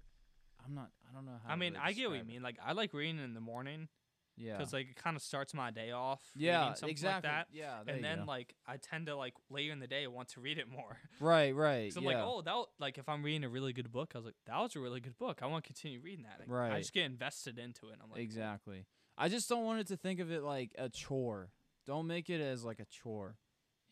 I'm 0.64 0.74
not 0.74 0.90
I 1.08 1.14
don't 1.14 1.26
know 1.26 1.38
how 1.44 1.52
I 1.52 1.56
mean, 1.56 1.76
I 1.76 1.92
get 1.92 2.08
what 2.08 2.18
you 2.18 2.24
mean. 2.24 2.42
Like, 2.42 2.56
I 2.64 2.72
like 2.72 2.94
reading 2.94 3.18
in 3.18 3.34
the 3.34 3.40
morning 3.40 3.88
Yeah. 4.36 4.56
because 4.56 4.72
like 4.72 4.90
it 4.90 4.96
kind 4.96 5.16
of 5.16 5.22
starts 5.22 5.54
my 5.54 5.70
day 5.70 5.92
off. 5.92 6.20
yeah, 6.36 6.74
something 6.74 6.90
exactly. 6.90 7.28
Like 7.28 7.46
that. 7.46 7.46
Yeah, 7.52 7.78
and 7.86 8.02
then 8.02 8.20
go. 8.20 8.24
like 8.26 8.54
I 8.66 8.76
tend 8.76 9.06
to 9.06 9.16
like 9.16 9.34
later 9.50 9.72
in 9.72 9.78
the 9.78 9.86
day 9.86 10.06
want 10.06 10.28
to 10.30 10.40
read 10.40 10.58
it 10.58 10.68
more. 10.68 10.98
right, 11.20 11.54
right. 11.54 11.92
So 11.92 12.00
I'm 12.00 12.04
yeah. 12.06 12.10
like, 12.10 12.24
oh, 12.24 12.42
that 12.42 12.64
like 12.78 12.98
if 12.98 13.08
I'm 13.08 13.22
reading 13.22 13.44
a 13.44 13.48
really 13.48 13.72
good 13.72 13.90
book, 13.92 14.12
I 14.14 14.18
was 14.18 14.26
like, 14.26 14.34
that 14.46 14.58
was 14.58 14.74
a 14.76 14.80
really 14.80 15.00
good 15.00 15.16
book. 15.18 15.40
I 15.42 15.46
want 15.46 15.64
to 15.64 15.68
continue 15.68 16.00
reading 16.00 16.24
that. 16.24 16.48
Like, 16.48 16.72
I 16.72 16.78
just 16.78 16.92
get 16.92 17.04
invested 17.04 17.58
into 17.58 17.88
it. 17.88 17.94
And 17.94 18.02
I'm 18.02 18.10
like, 18.10 18.20
exactly. 18.20 18.86
I 19.16 19.28
just 19.28 19.48
don't 19.48 19.64
want 19.64 19.80
it 19.80 19.86
to 19.88 19.96
think 19.96 20.20
of 20.20 20.32
it 20.32 20.42
like 20.42 20.72
a 20.76 20.88
chore. 20.88 21.50
Don't 21.86 22.06
make 22.06 22.30
it 22.30 22.40
as 22.40 22.64
like 22.64 22.80
a 22.80 22.86
chore, 22.86 23.36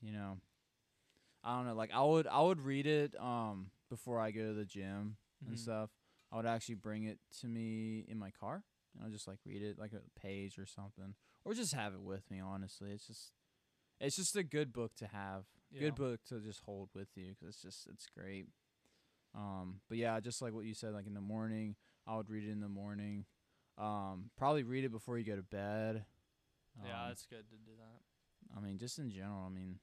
you 0.00 0.12
know. 0.12 0.38
I 1.44 1.56
don't 1.56 1.66
know. 1.66 1.74
Like 1.74 1.92
I 1.92 2.02
would, 2.02 2.26
I 2.26 2.40
would 2.40 2.60
read 2.60 2.86
it 2.86 3.14
um 3.20 3.70
before 3.90 4.18
I 4.18 4.30
go 4.30 4.48
to 4.48 4.54
the 4.54 4.64
gym 4.64 5.16
and 5.46 5.56
Mhm. 5.56 5.58
stuff. 5.58 5.90
I 6.30 6.36
would 6.36 6.46
actually 6.46 6.76
bring 6.76 7.04
it 7.04 7.18
to 7.40 7.46
me 7.46 8.06
in 8.08 8.18
my 8.18 8.30
car. 8.30 8.64
I'll 9.02 9.10
just 9.10 9.28
like 9.28 9.38
read 9.44 9.62
it 9.62 9.78
like 9.78 9.92
a 9.92 10.20
page 10.20 10.58
or 10.58 10.66
something, 10.66 11.14
or 11.44 11.54
just 11.54 11.74
have 11.74 11.94
it 11.94 12.02
with 12.02 12.30
me. 12.30 12.40
Honestly, 12.40 12.90
it's 12.90 13.06
just, 13.06 13.32
it's 14.00 14.16
just 14.16 14.36
a 14.36 14.42
good 14.42 14.72
book 14.72 14.94
to 14.96 15.06
have. 15.06 15.44
Yeah. 15.70 15.80
Good 15.80 15.94
book 15.94 16.20
to 16.28 16.40
just 16.40 16.60
hold 16.60 16.90
with 16.94 17.08
you 17.14 17.28
because 17.28 17.54
it's 17.54 17.62
just 17.62 17.86
it's 17.90 18.06
great. 18.06 18.46
Um, 19.34 19.80
but 19.88 19.96
yeah, 19.98 20.20
just 20.20 20.42
like 20.42 20.52
what 20.52 20.64
you 20.66 20.74
said, 20.74 20.92
like 20.92 21.06
in 21.06 21.14
the 21.14 21.20
morning, 21.20 21.76
I 22.06 22.16
would 22.16 22.28
read 22.28 22.44
it 22.44 22.50
in 22.50 22.60
the 22.60 22.68
morning. 22.68 23.24
Um, 23.78 24.30
probably 24.36 24.62
read 24.64 24.84
it 24.84 24.90
before 24.92 25.16
you 25.16 25.24
go 25.24 25.36
to 25.36 25.42
bed. 25.42 26.04
yeah, 26.84 27.04
Um, 27.06 27.10
it's 27.12 27.24
good 27.24 27.48
to 27.48 27.56
do 27.56 27.72
that. 27.78 28.56
I 28.56 28.60
mean, 28.60 28.76
just 28.78 28.98
in 28.98 29.10
general. 29.10 29.44
I 29.46 29.48
mean, 29.48 29.78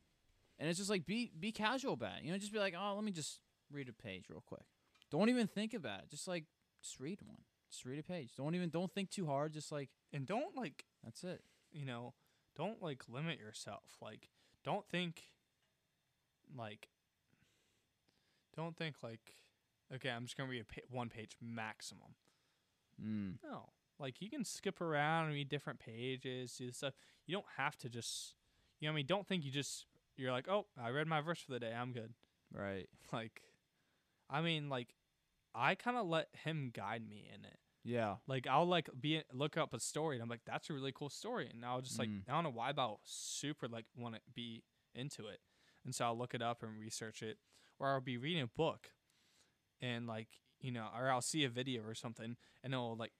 and 0.60 0.70
it's 0.70 0.78
just 0.78 0.90
like 0.92 1.06
be 1.08 1.32
be 1.40 1.52
casual 1.52 1.94
about 1.94 2.20
it. 2.20 2.24
You 2.26 2.32
know, 2.32 2.38
just 2.38 2.54
be 2.54 2.60
like, 2.60 2.76
oh, 2.78 2.94
let 2.94 3.04
me 3.04 3.12
just 3.12 3.40
read 3.72 3.90
a 3.90 3.94
page 3.94 4.26
real 4.30 4.44
quick. 4.46 4.62
Don't 5.10 5.30
even 5.30 5.48
think 5.48 5.74
about 5.74 6.02
it. 6.02 6.10
Just 6.12 6.28
like 6.28 6.46
just 6.84 7.00
read 7.00 7.20
one. 7.26 7.40
Just 7.72 7.86
read 7.86 8.00
a 8.00 8.04
page. 8.04 8.32
Don't 8.36 8.56
even 8.56 8.70
don't 8.70 8.92
think 8.92 9.10
too 9.10 9.26
hard. 9.28 9.54
Just 9.54 9.72
like 9.72 9.90
And 10.14 10.26
don't 10.26 10.56
like 10.56 10.86
that's 11.04 11.24
it. 11.24 11.42
you 11.72 11.86
know, 11.86 12.14
don't 12.56 12.82
like 12.82 13.04
limit 13.08 13.40
yourself. 13.40 13.98
Like, 14.02 14.30
don't 14.64 14.88
think, 14.90 15.24
like, 16.56 16.90
don't 18.56 18.76
think 18.76 18.98
like, 19.04 19.36
okay, 19.94 20.10
I'm 20.10 20.24
just 20.24 20.36
gonna 20.38 20.50
read 20.50 20.62
a 20.62 20.66
pa- 20.66 20.88
one 20.90 21.10
page 21.10 21.38
maximum. 21.42 22.16
Mm. 23.02 23.36
No, 23.44 23.70
like 24.00 24.22
you 24.22 24.30
can 24.30 24.44
skip 24.44 24.82
around 24.82 25.26
and 25.26 25.34
read 25.34 25.50
different 25.50 25.80
pages, 25.80 26.56
do 26.58 26.72
stuff. 26.72 26.94
You 27.26 27.36
don't 27.36 27.46
have 27.58 27.78
to 27.78 27.90
just, 27.90 28.34
you 28.80 28.88
know, 28.88 28.92
what 28.92 28.96
I 28.96 28.98
mean, 28.98 29.06
don't 29.06 29.28
think 29.28 29.46
you 29.46 29.52
just 29.52 29.86
you're 30.18 30.32
like, 30.34 30.50
oh, 30.50 30.66
I 30.82 30.90
read 30.90 31.08
my 31.08 31.22
verse 31.22 31.40
for 31.40 31.52
the 31.52 31.60
day, 31.60 31.74
I'm 31.74 31.94
good. 31.94 32.14
Right. 32.54 32.90
Like, 33.14 33.42
I 34.30 34.42
mean, 34.42 34.70
like, 34.70 34.90
I 35.54 35.76
kind 35.76 35.98
of 35.98 36.08
let 36.08 36.28
him 36.44 36.72
guide 36.74 37.08
me 37.08 37.30
in 37.34 37.46
it. 37.46 37.58
Yeah. 37.84 38.16
Like 38.28 38.46
I'll 38.48 38.68
like 38.68 38.90
be 39.00 39.22
look 39.34 39.58
up 39.58 39.74
a 39.74 39.80
story 39.80 40.16
and 40.16 40.24
I'm 40.24 40.30
like 40.30 40.42
that's 40.46 40.70
a 40.70 40.74
really 40.74 40.92
cool 40.92 41.10
story 41.10 41.50
and 41.52 41.66
I'll 41.66 41.82
just 41.82 41.98
like 41.98 42.10
Mm. 42.10 42.22
I 42.28 42.34
don't 42.34 42.44
know 42.44 42.52
why 42.52 42.72
but 42.72 42.82
I'll 42.82 43.02
super 43.06 43.68
like 43.68 43.86
want 43.96 44.16
to 44.16 44.22
be 44.34 44.64
into 44.94 45.28
it 45.28 45.40
and 45.86 45.96
so 45.96 46.06
I'll 46.06 46.18
look 46.18 46.34
it 46.34 46.42
up 46.42 46.62
and 46.62 46.80
research 46.80 47.22
it 47.22 47.38
or 47.80 47.90
I'll 47.90 48.02
be 48.02 48.18
reading 48.18 48.44
a 48.44 48.48
book 48.48 48.92
and 49.82 50.08
like 50.08 50.28
you 50.60 50.72
know 50.72 50.88
or 50.96 51.10
I'll 51.10 51.22
see 51.22 51.46
a 51.46 51.50
video 51.50 51.82
or 51.84 51.96
something 51.96 52.36
and 52.64 52.74
it'll 52.74 52.98
like 52.98 53.14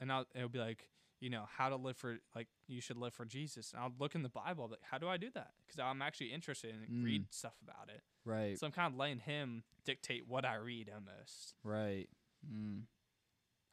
and 0.00 0.12
I'll 0.12 0.26
it'll 0.34 0.48
be 0.50 0.58
like 0.58 0.90
you 1.24 1.30
know 1.30 1.44
how 1.56 1.70
to 1.70 1.76
live 1.76 1.96
for 1.96 2.18
like 2.34 2.48
you 2.68 2.80
should 2.82 2.98
live 2.98 3.14
for 3.14 3.24
Jesus 3.24 3.72
and 3.72 3.80
I'll 3.82 3.92
look 3.98 4.14
in 4.14 4.22
the 4.22 4.28
Bible 4.28 4.68
like 4.70 4.80
how 4.82 4.98
do 4.98 5.08
I 5.08 5.16
do 5.16 5.30
that 5.34 5.52
because 5.66 5.80
I'm 5.80 6.02
actually 6.02 6.32
interested 6.34 6.74
in 6.74 6.80
Mm. 6.94 7.04
read 7.04 7.26
stuff 7.32 7.54
about 7.62 7.88
it 7.88 8.02
Right. 8.26 8.58
so 8.58 8.66
I'm 8.66 8.72
kind 8.72 8.92
of 8.92 8.98
letting 8.98 9.20
him 9.20 9.64
dictate 9.84 10.28
what 10.28 10.44
I 10.44 10.56
read 10.56 10.90
almost 10.94 11.54
Right. 11.62 12.08
Mm. 12.46 12.82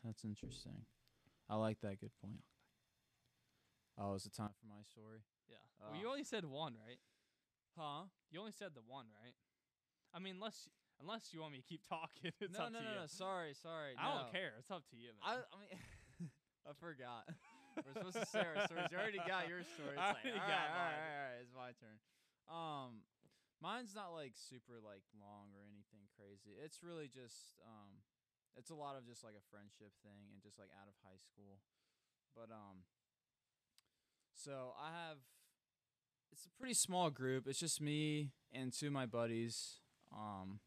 That's 0.04 0.24
interesting. 0.24 0.86
I 1.50 1.56
like 1.56 1.80
that. 1.82 2.00
Good 2.00 2.16
point. 2.22 2.42
Oh, 3.98 4.14
is 4.16 4.26
it 4.26 4.34
time 4.34 4.50
for 4.60 4.68
my 4.68 4.82
story? 4.84 5.20
yeah 5.50 5.58
well, 5.80 6.00
you 6.00 6.08
Ah. 6.08 6.12
only 6.12 6.24
said 6.24 6.46
one 6.46 6.76
right 6.88 7.00
Huh? 7.78 8.04
You 8.30 8.40
only 8.42 8.52
said 8.52 8.72
the 8.76 8.82
one, 8.82 9.06
right? 9.24 9.34
I 10.14 10.20
mean, 10.20 10.36
unless 10.36 10.68
unless 11.00 11.34
you 11.34 11.40
want 11.42 11.54
me 11.54 11.60
to 11.60 11.64
keep 11.68 11.82
talking, 11.90 12.32
it's 12.40 12.58
no, 12.58 12.66
up 12.66 12.72
no, 12.74 12.80
no, 12.80 13.02
no. 13.02 13.06
Sorry, 13.08 13.54
sorry. 13.54 13.96
I 13.98 14.14
don't 14.14 14.32
care. 14.32 14.54
It's 14.60 14.70
up 14.70 14.84
to 14.92 14.96
you, 14.98 15.12
I, 15.24 15.36
man. 15.36 15.44
I 15.54 15.56
mean, 15.60 15.70
I 16.67 16.74
forgot. 16.78 17.26
We're 17.82 17.95
supposed 17.95 18.19
to 18.19 18.28
say 18.28 18.43
our 18.43 18.67
stories. 18.67 18.91
You 18.91 18.97
already 19.00 19.24
got 19.24 19.47
your 19.47 19.63
story. 19.63 19.95
It's 19.95 20.04
I 20.04 20.12
like, 20.13 20.24
already 20.28 20.39
all 20.43 20.47
got 20.52 20.67
right, 20.67 20.76
all 20.76 20.84
right, 20.84 20.91
mine. 20.91 21.08
all 21.08 21.24
right, 21.24 21.39
It's 21.41 21.56
my 21.56 21.71
turn. 21.80 21.97
Um, 22.52 22.89
mine's 23.63 23.95
not 23.95 24.12
like 24.12 24.36
super 24.36 24.78
like 24.84 25.06
long 25.15 25.56
or 25.56 25.63
anything 25.63 26.04
crazy. 26.19 26.58
It's 26.60 26.84
really 26.84 27.08
just 27.08 27.56
um, 27.63 28.04
it's 28.60 28.69
a 28.69 28.78
lot 28.78 29.00
of 29.00 29.08
just 29.08 29.24
like 29.24 29.39
a 29.39 29.45
friendship 29.50 29.95
thing 30.04 30.28
and 30.36 30.43
just 30.43 30.60
like 30.60 30.69
out 30.76 30.91
of 30.91 30.95
high 31.02 31.17
school. 31.24 31.63
But 32.36 32.52
um, 32.52 32.84
so 34.36 34.74
I 34.80 34.91
have. 34.91 35.17
It's 36.32 36.45
a 36.45 36.50
pretty 36.60 36.74
small 36.74 37.10
group. 37.10 37.45
It's 37.47 37.60
just 37.60 37.82
me 37.82 38.32
and 38.54 38.71
two 38.71 38.88
of 38.88 38.93
my 38.93 39.06
buddies. 39.06 39.80
Um, 40.15 40.60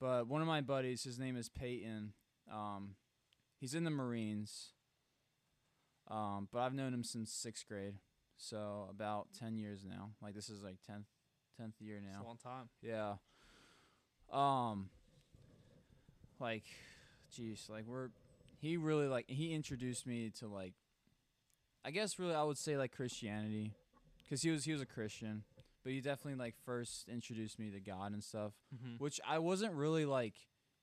but 0.00 0.28
one 0.28 0.40
of 0.40 0.46
my 0.46 0.60
buddies, 0.60 1.02
his 1.02 1.18
name 1.18 1.36
is 1.36 1.48
Peyton. 1.48 2.12
Um, 2.52 2.94
he's 3.60 3.74
in 3.74 3.84
the 3.84 3.90
Marines. 3.90 4.70
Um, 6.08 6.48
but 6.52 6.60
I've 6.60 6.74
known 6.74 6.94
him 6.94 7.02
since 7.02 7.32
sixth 7.32 7.66
grade, 7.68 7.94
so 8.36 8.86
about 8.90 9.28
ten 9.38 9.56
years 9.58 9.84
now. 9.88 10.10
Like 10.22 10.34
this 10.34 10.48
is 10.48 10.62
like 10.62 10.76
tenth, 10.86 11.06
tenth 11.58 11.74
year 11.80 11.96
It's 11.96 12.06
now. 12.16 12.22
a 12.22 12.26
long 12.26 12.38
time. 12.38 12.68
Yeah. 12.82 13.14
Um. 14.32 14.88
Like, 16.38 16.64
jeez, 17.34 17.68
like 17.70 17.84
we're 17.86 18.10
he 18.60 18.76
really 18.76 19.06
like 19.08 19.28
he 19.28 19.52
introduced 19.54 20.06
me 20.06 20.30
to 20.38 20.46
like, 20.46 20.74
I 21.84 21.90
guess 21.90 22.18
really 22.18 22.34
I 22.34 22.42
would 22.42 22.58
say 22.58 22.76
like 22.76 22.92
Christianity, 22.94 23.72
because 24.24 24.42
he 24.42 24.50
was 24.50 24.64
he 24.64 24.72
was 24.72 24.82
a 24.82 24.86
Christian, 24.86 25.44
but 25.82 25.92
he 25.92 26.00
definitely 26.00 26.38
like 26.38 26.54
first 26.64 27.08
introduced 27.08 27.58
me 27.58 27.70
to 27.70 27.80
God 27.80 28.12
and 28.12 28.22
stuff 28.22 28.52
Mm-hmm. 28.74 29.02
which 29.02 29.18
I 29.26 29.38
wasn't 29.38 29.72
really 29.74 30.04
like, 30.04 30.34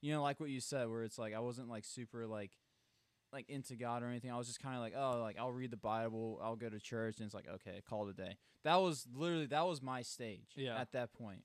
you 0.01 0.11
know, 0.11 0.23
like 0.23 0.39
what 0.39 0.49
you 0.49 0.59
said, 0.59 0.89
where 0.89 1.03
it's 1.03 1.19
like 1.19 1.35
I 1.35 1.39
wasn't 1.39 1.69
like 1.69 1.85
super 1.85 2.25
like, 2.25 2.51
like 3.33 3.49
into 3.49 3.75
God 3.75 4.03
or 4.03 4.07
anything. 4.07 4.31
I 4.31 4.37
was 4.37 4.47
just 4.47 4.61
kind 4.61 4.75
of 4.75 4.81
like, 4.81 4.93
oh, 4.95 5.19
like 5.21 5.37
I'll 5.39 5.51
read 5.51 5.71
the 5.71 5.77
Bible, 5.77 6.39
I'll 6.43 6.55
go 6.55 6.69
to 6.69 6.79
church, 6.79 7.17
and 7.17 7.25
it's 7.25 7.33
like, 7.33 7.47
okay, 7.55 7.81
call 7.89 8.07
it 8.07 8.11
a 8.11 8.13
day. 8.13 8.37
That 8.63 8.75
was 8.75 9.07
literally 9.13 9.47
that 9.47 9.65
was 9.65 9.81
my 9.81 10.01
stage. 10.03 10.51
Yeah. 10.55 10.79
At 10.79 10.91
that 10.93 11.13
point, 11.13 11.43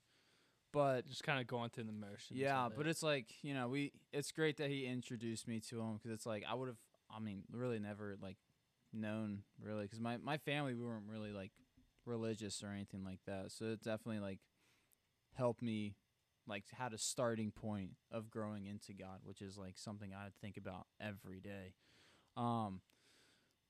but 0.73 1.07
Just 1.07 1.25
kind 1.25 1.41
of 1.41 1.47
going 1.47 1.71
through 1.71 1.85
the 1.85 1.93
motions. 1.93 2.39
yeah, 2.39 2.69
but 2.75 2.87
it's 2.87 3.03
like 3.03 3.27
you 3.43 3.55
know 3.55 3.69
we. 3.69 3.93
It's 4.13 4.31
great 4.31 4.59
that 4.59 4.71
he 4.71 4.87
introduced 4.87 5.49
me 5.49 5.61
to 5.71 5.81
him 5.81 5.95
because 5.95 6.11
it's 6.13 6.27
like 6.27 6.45
I 6.49 6.55
would 6.55 6.69
have. 6.69 6.77
I 7.11 7.21
mean, 7.21 7.45
really 7.51 7.79
never 7.79 8.17
like 8.21 8.37
known 8.93 9.43
really 9.63 9.85
because 9.85 10.01
my 10.01 10.19
my 10.19 10.37
family 10.37 10.75
we 10.75 10.85
weren't 10.85 11.09
really 11.11 11.33
like 11.33 11.53
religious 12.05 12.63
or 12.63 12.69
anything 12.69 13.05
like 13.05 13.21
that. 13.27 13.51
So 13.51 13.67
it 13.67 13.83
definitely 13.83 14.21
like 14.21 14.41
helped 15.35 15.63
me 15.63 15.95
like 16.49 16.65
had 16.77 16.93
a 16.93 16.99
starting 16.99 17.51
point 17.51 17.91
of 18.11 18.31
growing 18.31 18.67
into 18.67 18.93
God, 18.93 19.21
which 19.25 19.43
is 19.43 19.57
like 19.59 19.77
something 19.77 20.13
I 20.15 20.29
think 20.41 20.57
about 20.57 20.87
every 21.01 21.41
day. 21.41 21.75
Um, 22.37 22.81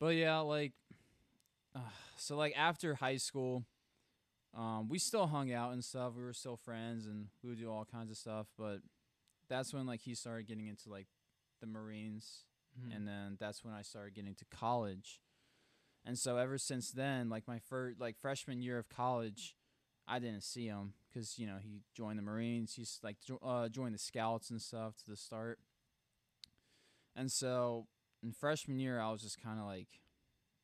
but 0.00 0.14
yeah, 0.14 0.38
like 0.40 0.72
uh, 1.74 1.80
so 2.16 2.36
like 2.36 2.54
after 2.56 2.94
high 2.94 3.16
school, 3.16 3.64
um, 4.56 4.88
we 4.88 4.98
still 4.98 5.26
hung 5.26 5.52
out 5.52 5.72
and 5.72 5.84
stuff. 5.84 6.14
We 6.16 6.22
were 6.22 6.32
still 6.32 6.56
friends 6.56 7.06
and 7.06 7.26
we 7.42 7.50
would 7.50 7.58
do 7.58 7.70
all 7.70 7.84
kinds 7.84 8.10
of 8.10 8.16
stuff. 8.16 8.46
But 8.58 8.78
that's 9.48 9.72
when 9.74 9.86
like 9.86 10.00
he 10.00 10.14
started 10.14 10.46
getting 10.46 10.66
into 10.66 10.88
like 10.90 11.06
the 11.60 11.66
Marines, 11.66 12.44
Mhm. 12.78 12.94
and 12.94 13.08
then 13.08 13.36
that's 13.40 13.64
when 13.64 13.74
I 13.74 13.82
started 13.82 14.14
getting 14.14 14.34
to 14.36 14.44
college. 14.44 15.20
And 16.04 16.16
so 16.18 16.36
ever 16.36 16.58
since 16.58 16.90
then, 16.92 17.28
like 17.28 17.48
my 17.48 17.58
first 17.58 17.98
like 18.00 18.16
freshman 18.16 18.62
year 18.62 18.78
of 18.78 18.88
college, 18.88 19.56
I 20.06 20.18
didn't 20.20 20.42
see 20.44 20.66
him 20.66 20.94
because 21.18 21.38
you 21.38 21.46
know 21.46 21.56
he 21.60 21.80
joined 21.94 22.18
the 22.18 22.22
Marines. 22.22 22.74
He's 22.74 23.00
like 23.02 23.16
uh, 23.42 23.68
joined 23.68 23.94
the 23.94 23.98
Scouts 23.98 24.50
and 24.50 24.62
stuff 24.62 24.94
to 25.04 25.10
the 25.10 25.16
start. 25.16 25.58
And 27.16 27.30
so 27.32 27.86
in 28.22 28.32
freshman 28.32 28.78
year, 28.78 29.00
I 29.00 29.10
was 29.10 29.22
just 29.22 29.42
kind 29.42 29.58
of 29.58 29.66
like, 29.66 29.88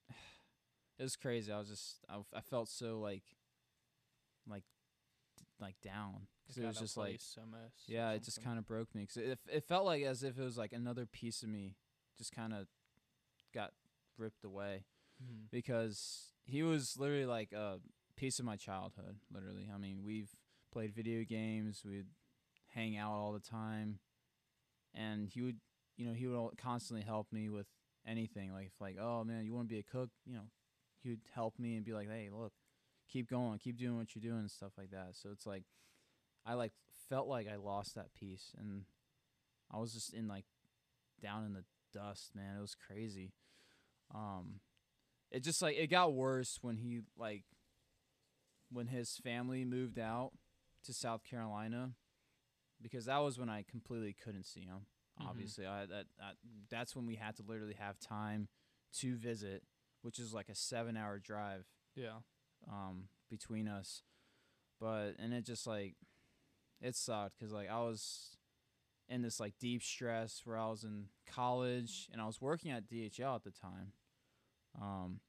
it 0.99 1.03
was 1.03 1.17
crazy. 1.17 1.51
I 1.51 1.59
was 1.59 1.69
just 1.69 2.05
I 2.09 2.41
felt 2.41 2.69
so 2.69 3.01
like, 3.01 3.25
like, 4.49 4.65
like 5.61 5.77
down 5.83 6.29
because 6.47 6.63
it 6.63 6.67
was 6.67 6.79
just 6.79 6.97
like 6.97 7.21
yeah, 7.89 8.11
it 8.13 8.23
just 8.23 8.43
kind 8.45 8.59
of 8.59 8.67
broke 8.67 8.95
me 8.95 9.03
because 9.03 9.17
it, 9.17 9.39
it 9.51 9.65
felt 9.65 9.85
like 9.85 10.05
as 10.05 10.23
if 10.23 10.39
it 10.39 10.43
was 10.43 10.57
like 10.59 10.73
another 10.73 11.07
piece 11.07 11.43
of 11.43 11.49
me 11.49 11.75
just 12.17 12.33
kind 12.35 12.53
of 12.53 12.69
got 13.53 13.73
ripped 14.19 14.45
away 14.45 14.85
Mhm. 15.23 15.49
because 15.51 16.33
he 16.45 16.63
was 16.63 16.97
literally 16.99 17.25
like 17.27 17.53
a 17.53 17.79
piece 18.17 18.39
of 18.39 18.45
my 18.45 18.57
childhood. 18.57 19.17
Literally, 19.33 19.69
I 19.73 19.79
mean, 19.79 20.03
we've 20.05 20.31
played 20.75 20.93
video 20.93 21.23
games, 21.25 21.83
we'd 21.87 22.09
hang 22.75 22.97
out 22.97 23.13
all 23.13 23.33
the 23.33 23.39
time, 23.39 24.01
and 24.93 25.29
he 25.29 25.41
would, 25.41 25.59
you 25.97 26.05
know, 26.05 26.13
he 26.13 26.27
would 26.27 26.59
constantly 26.59 27.07
help 27.07 27.29
me 27.33 27.49
with 27.49 27.69
anything. 28.07 28.53
Like, 28.53 28.67
if 28.67 28.81
like, 28.81 28.97
oh 29.01 29.23
man, 29.23 29.45
you 29.45 29.55
want 29.55 29.69
to 29.69 29.73
be 29.73 29.79
a 29.79 29.85
cook, 29.85 30.11
you 30.27 30.35
know, 30.35 30.49
he 31.01 31.11
would 31.11 31.21
help 31.33 31.59
me 31.61 31.77
and 31.77 31.85
be 31.85 31.93
like, 31.93 32.09
hey, 32.09 32.29
look, 32.33 32.53
keep 33.09 33.31
going, 33.31 33.59
keep 33.59 33.79
doing 33.79 33.97
what 33.97 34.15
you're 34.15 34.29
doing, 34.29 34.41
and 34.41 34.51
stuff 34.51 34.73
like 34.77 34.91
that. 34.91 35.11
So 35.13 35.31
it's 35.31 35.47
like, 35.47 35.63
I 36.45 36.55
like 36.55 36.73
felt 37.09 37.29
like 37.29 37.47
I 37.49 37.57
lost 37.57 37.95
that 37.95 38.13
piece, 38.13 38.53
and 38.59 38.83
I 39.73 39.79
was 39.79 39.93
just 39.93 40.13
in 40.13 40.27
like 40.27 40.45
down 41.23 41.45
in 41.45 41.53
the 41.53 41.65
dust, 41.93 42.33
man. 42.35 42.57
It 42.59 42.61
was 42.61 42.75
crazy. 42.75 43.33
Um, 44.13 44.61
it 45.31 45.45
just 45.45 45.63
like 45.63 45.77
it 45.77 45.87
got 45.87 46.15
worse 46.15 46.59
when 46.63 46.79
he 46.79 47.03
like 47.17 47.45
when 48.73 48.89
his 48.89 49.17
family 49.23 49.65
moved 49.65 50.01
out 50.01 50.33
to 50.85 50.93
South 50.93 51.25
Carolina 51.25 51.95
because 52.81 53.05
that 53.07 53.19
was 53.19 53.39
when 53.39 53.49
I 53.49 53.63
completely 53.63 54.13
couldn't 54.13 54.45
see 54.45 54.61
him. 54.63 54.87
Mhm. 55.21 55.27
Obviously, 55.29 55.67
I 55.67 55.87
that, 55.87 56.07
that 56.19 56.37
that's 56.69 56.95
when 56.97 57.07
we 57.07 57.15
had 57.17 57.37
to 57.37 57.43
literally 57.43 57.75
have 57.75 57.99
time 57.99 58.49
to 59.01 59.17
visit, 59.17 59.63
which 60.03 60.19
is 60.19 60.33
like 60.35 60.49
a 60.49 60.53
7-hour 60.55 61.19
drive 61.21 61.67
Yeah. 61.95 62.21
um 62.71 63.09
between 63.29 63.69
us. 63.69 64.03
But 64.81 65.13
and 65.19 65.33
it 65.33 65.45
just 65.45 65.67
like 65.67 65.95
it 66.81 66.95
sucked 66.97 67.39
cuz 67.39 67.53
like 67.53 67.69
I 67.71 67.81
was 67.81 68.37
in 69.09 69.23
this 69.23 69.39
like 69.39 69.59
deep 69.59 69.83
stress 69.83 70.45
where 70.45 70.57
I 70.59 70.69
was 70.69 70.83
in 70.85 71.09
college 71.27 72.09
and 72.13 72.21
I 72.21 72.27
was 72.27 72.41
working 72.41 72.71
at 72.71 72.87
DHL 72.89 73.37
at 73.37 73.45
the 73.45 73.51
time. 73.51 73.93
Um 74.81 75.21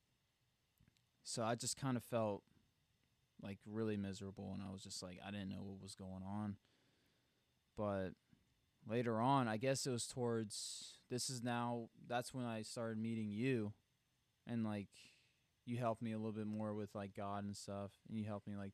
so 1.23 1.43
I 1.43 1.55
just 1.55 1.77
kind 1.77 1.97
of 1.97 2.03
felt 2.03 2.43
like 3.41 3.59
really 3.65 3.97
miserable 3.97 4.51
and 4.53 4.63
I 4.67 4.71
was 4.71 4.83
just 4.83 5.03
like 5.03 5.19
I 5.25 5.31
didn't 5.31 5.49
know 5.49 5.61
what 5.61 5.81
was 5.81 5.95
going 5.95 6.23
on. 6.27 6.55
But 7.77 8.11
later 8.87 9.19
on, 9.19 9.47
I 9.47 9.57
guess 9.57 9.85
it 9.85 9.91
was 9.91 10.07
towards 10.07 10.99
this 11.09 11.29
is 11.29 11.43
now 11.43 11.89
that's 12.07 12.33
when 12.33 12.45
I 12.45 12.61
started 12.61 12.97
meeting 12.97 13.29
you 13.29 13.73
and 14.47 14.63
like 14.63 14.87
you 15.65 15.77
helped 15.77 16.01
me 16.01 16.11
a 16.11 16.17
little 16.17 16.31
bit 16.31 16.47
more 16.47 16.73
with 16.73 16.93
like 16.95 17.15
God 17.15 17.43
and 17.43 17.55
stuff 17.55 17.91
and 18.07 18.17
you 18.17 18.25
helped 18.25 18.47
me 18.47 18.55
like 18.55 18.73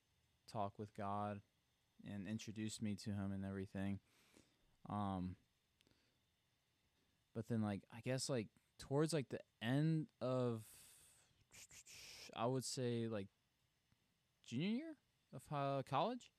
talk 0.52 0.74
with 0.78 0.96
God 0.96 1.40
and 2.06 2.28
introduced 2.28 2.82
me 2.82 2.96
to 3.04 3.12
him 3.12 3.32
and 3.34 3.46
everything. 3.46 4.00
Um 4.90 5.36
but 7.34 7.48
then 7.48 7.62
like 7.62 7.82
I 7.96 8.02
guess 8.04 8.30
like 8.30 8.48
towards 8.80 9.14
like 9.14 9.30
the 9.30 9.40
end 9.62 10.08
of 10.22 10.64
I 12.36 12.46
would 12.46 12.66
say 12.66 13.08
like 13.08 13.28
junior 14.52 14.68
year 14.68 14.96
of 15.34 15.42
uh, 15.52 15.82
college. 15.90 16.32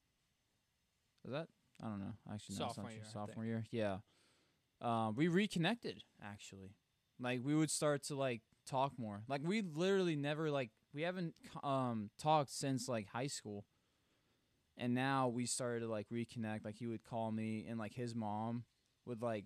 Is 1.24 1.32
that 1.32 1.48
I 1.82 1.86
don't 1.86 2.00
know. 2.00 2.14
Actually, 2.32 2.56
no, 2.58 2.66
Sophomore 2.68 2.90
year, 2.90 3.02
Sophomore 3.12 3.44
year, 3.44 3.64
yeah. 3.70 3.98
Um, 4.80 5.14
we 5.16 5.28
reconnected 5.28 6.02
actually. 6.22 6.74
Like 7.20 7.40
we 7.42 7.54
would 7.54 7.70
start 7.70 8.02
to 8.04 8.16
like 8.16 8.42
talk 8.68 8.92
more. 8.98 9.22
Like 9.28 9.40
we 9.44 9.62
literally 9.62 10.16
never 10.16 10.50
like 10.50 10.70
we 10.92 11.02
haven't 11.02 11.34
um 11.62 12.10
talked 12.20 12.50
since 12.50 12.88
like 12.88 13.08
high 13.08 13.28
school. 13.28 13.64
And 14.76 14.94
now 14.94 15.28
we 15.28 15.46
started 15.46 15.80
to 15.80 15.88
like 15.88 16.08
reconnect. 16.12 16.64
Like 16.64 16.76
he 16.76 16.86
would 16.86 17.04
call 17.04 17.30
me, 17.30 17.66
and 17.68 17.78
like 17.78 17.94
his 17.94 18.14
mom 18.14 18.64
would 19.06 19.22
like 19.22 19.44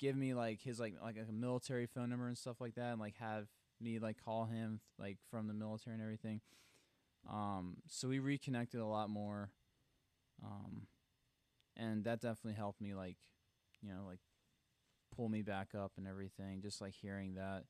give 0.00 0.16
me 0.16 0.34
like 0.34 0.60
his 0.60 0.80
like 0.80 0.94
like 1.02 1.16
a 1.16 1.32
military 1.32 1.86
phone 1.86 2.10
number 2.10 2.26
and 2.26 2.36
stuff 2.36 2.60
like 2.60 2.74
that, 2.74 2.92
and 2.92 3.00
like 3.00 3.14
have 3.18 3.46
me 3.80 3.98
like 3.98 4.16
call 4.24 4.46
him 4.46 4.80
like 4.98 5.18
from 5.30 5.46
the 5.46 5.54
military 5.54 5.94
and 5.94 6.02
everything. 6.02 6.40
Um, 7.30 7.76
so 7.88 8.08
we 8.08 8.18
reconnected 8.18 8.80
a 8.80 8.86
lot 8.86 9.10
more. 9.10 9.50
Um, 10.44 10.86
and 11.76 12.04
that 12.04 12.20
definitely 12.20 12.54
helped 12.54 12.80
me 12.80 12.94
like, 12.94 13.18
you 13.80 13.88
know, 13.88 14.04
like 14.06 14.20
pull 15.14 15.28
me 15.28 15.42
back 15.42 15.68
up 15.74 15.92
and 15.96 16.06
everything. 16.06 16.60
Just 16.62 16.80
like 16.80 16.94
hearing 16.94 17.34
that. 17.34 17.64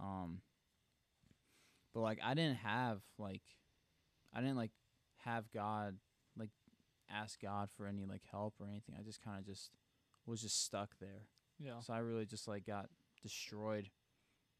Um, 0.00 0.40
but 1.94 2.00
like 2.00 2.18
I 2.24 2.34
didn't 2.34 2.58
have 2.58 3.00
like, 3.18 3.42
I 4.34 4.40
didn't 4.40 4.56
like 4.56 4.72
have 5.24 5.50
God 5.52 5.96
like 6.36 6.50
ask 7.10 7.40
God 7.40 7.68
for 7.76 7.86
any 7.86 8.04
like 8.04 8.22
help 8.30 8.54
or 8.60 8.66
anything. 8.66 8.94
I 8.98 9.02
just 9.02 9.22
kind 9.22 9.38
of 9.38 9.46
just 9.46 9.70
was 10.26 10.42
just 10.42 10.64
stuck 10.64 10.90
there. 11.00 11.26
Yeah. 11.58 11.80
So 11.80 11.92
I 11.92 11.98
really 11.98 12.26
just 12.26 12.48
like 12.48 12.66
got 12.66 12.86
destroyed, 13.22 13.88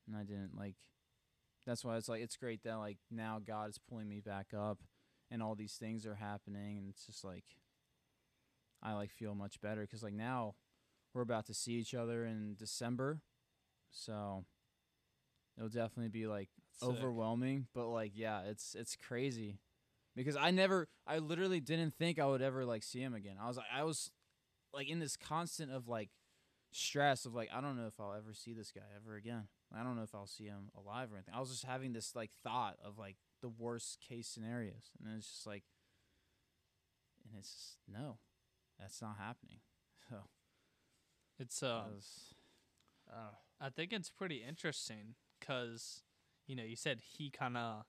and 0.06 0.16
I 0.16 0.22
didn't 0.22 0.56
like. 0.56 0.76
That's 1.66 1.84
why 1.84 1.96
it's 1.96 2.08
like 2.08 2.22
it's 2.22 2.36
great 2.36 2.62
that 2.64 2.76
like 2.76 2.98
now 3.10 3.40
God 3.44 3.70
is 3.70 3.78
pulling 3.78 4.08
me 4.08 4.20
back 4.20 4.48
up, 4.56 4.78
and 5.30 5.42
all 5.42 5.54
these 5.54 5.74
things 5.74 6.06
are 6.06 6.16
happening, 6.16 6.78
and 6.78 6.88
it's 6.88 7.06
just 7.06 7.24
like. 7.24 7.44
I 8.84 8.94
like 8.94 9.12
feel 9.12 9.36
much 9.36 9.60
better 9.60 9.82
because 9.82 10.02
like 10.02 10.12
now, 10.12 10.56
we're 11.14 11.22
about 11.22 11.46
to 11.46 11.54
see 11.54 11.74
each 11.74 11.94
other 11.94 12.24
in 12.24 12.56
December, 12.58 13.20
so. 13.90 14.44
It'll 15.56 15.68
definitely 15.68 16.08
be 16.08 16.26
like 16.26 16.48
Sick. 16.78 16.88
overwhelming, 16.88 17.66
but 17.74 17.86
like 17.88 18.12
yeah, 18.14 18.40
it's 18.46 18.74
it's 18.74 18.96
crazy. 18.96 19.58
Because 20.16 20.34
I 20.34 20.50
never 20.50 20.88
I 21.06 21.18
literally 21.18 21.60
didn't 21.60 21.94
think 21.94 22.18
I 22.18 22.26
would 22.26 22.42
ever 22.42 22.64
like 22.64 22.82
see 22.82 23.00
him 23.00 23.14
again. 23.14 23.36
I 23.40 23.48
was 23.48 23.58
like 23.58 23.66
I 23.72 23.84
was 23.84 24.10
like 24.72 24.88
in 24.88 24.98
this 24.98 25.16
constant 25.16 25.70
of 25.70 25.88
like 25.88 26.08
stress 26.72 27.26
of 27.26 27.34
like 27.34 27.50
I 27.54 27.60
don't 27.60 27.76
know 27.76 27.86
if 27.86 28.00
I'll 28.00 28.14
ever 28.14 28.32
see 28.32 28.54
this 28.54 28.72
guy 28.72 28.80
ever 28.96 29.14
again. 29.14 29.48
I 29.78 29.82
don't 29.82 29.96
know 29.96 30.02
if 30.02 30.14
I'll 30.14 30.26
see 30.26 30.44
him 30.44 30.70
alive 30.76 31.12
or 31.12 31.16
anything. 31.16 31.34
I 31.34 31.40
was 31.40 31.50
just 31.50 31.64
having 31.64 31.92
this 31.92 32.14
like 32.14 32.30
thought 32.42 32.76
of 32.84 32.98
like 32.98 33.16
the 33.40 33.48
worst 33.48 33.98
case 34.00 34.28
scenarios, 34.28 34.90
and 34.98 35.08
then 35.08 35.16
it's 35.18 35.28
just 35.28 35.46
like, 35.46 35.64
and 37.24 37.38
it's 37.38 37.50
just, 37.50 37.78
no, 37.88 38.18
that's 38.78 39.00
not 39.02 39.16
happening. 39.18 39.58
So 40.10 40.16
It's 41.38 41.62
uh, 41.62 41.84
was, 41.94 42.34
uh, 43.10 43.30
I 43.60 43.70
think 43.70 43.92
it's 43.92 44.10
pretty 44.10 44.42
interesting 44.46 45.14
because, 45.40 46.02
you 46.46 46.54
know, 46.54 46.62
you 46.62 46.76
said 46.76 47.00
he 47.16 47.30
kind 47.30 47.56
of 47.56 47.84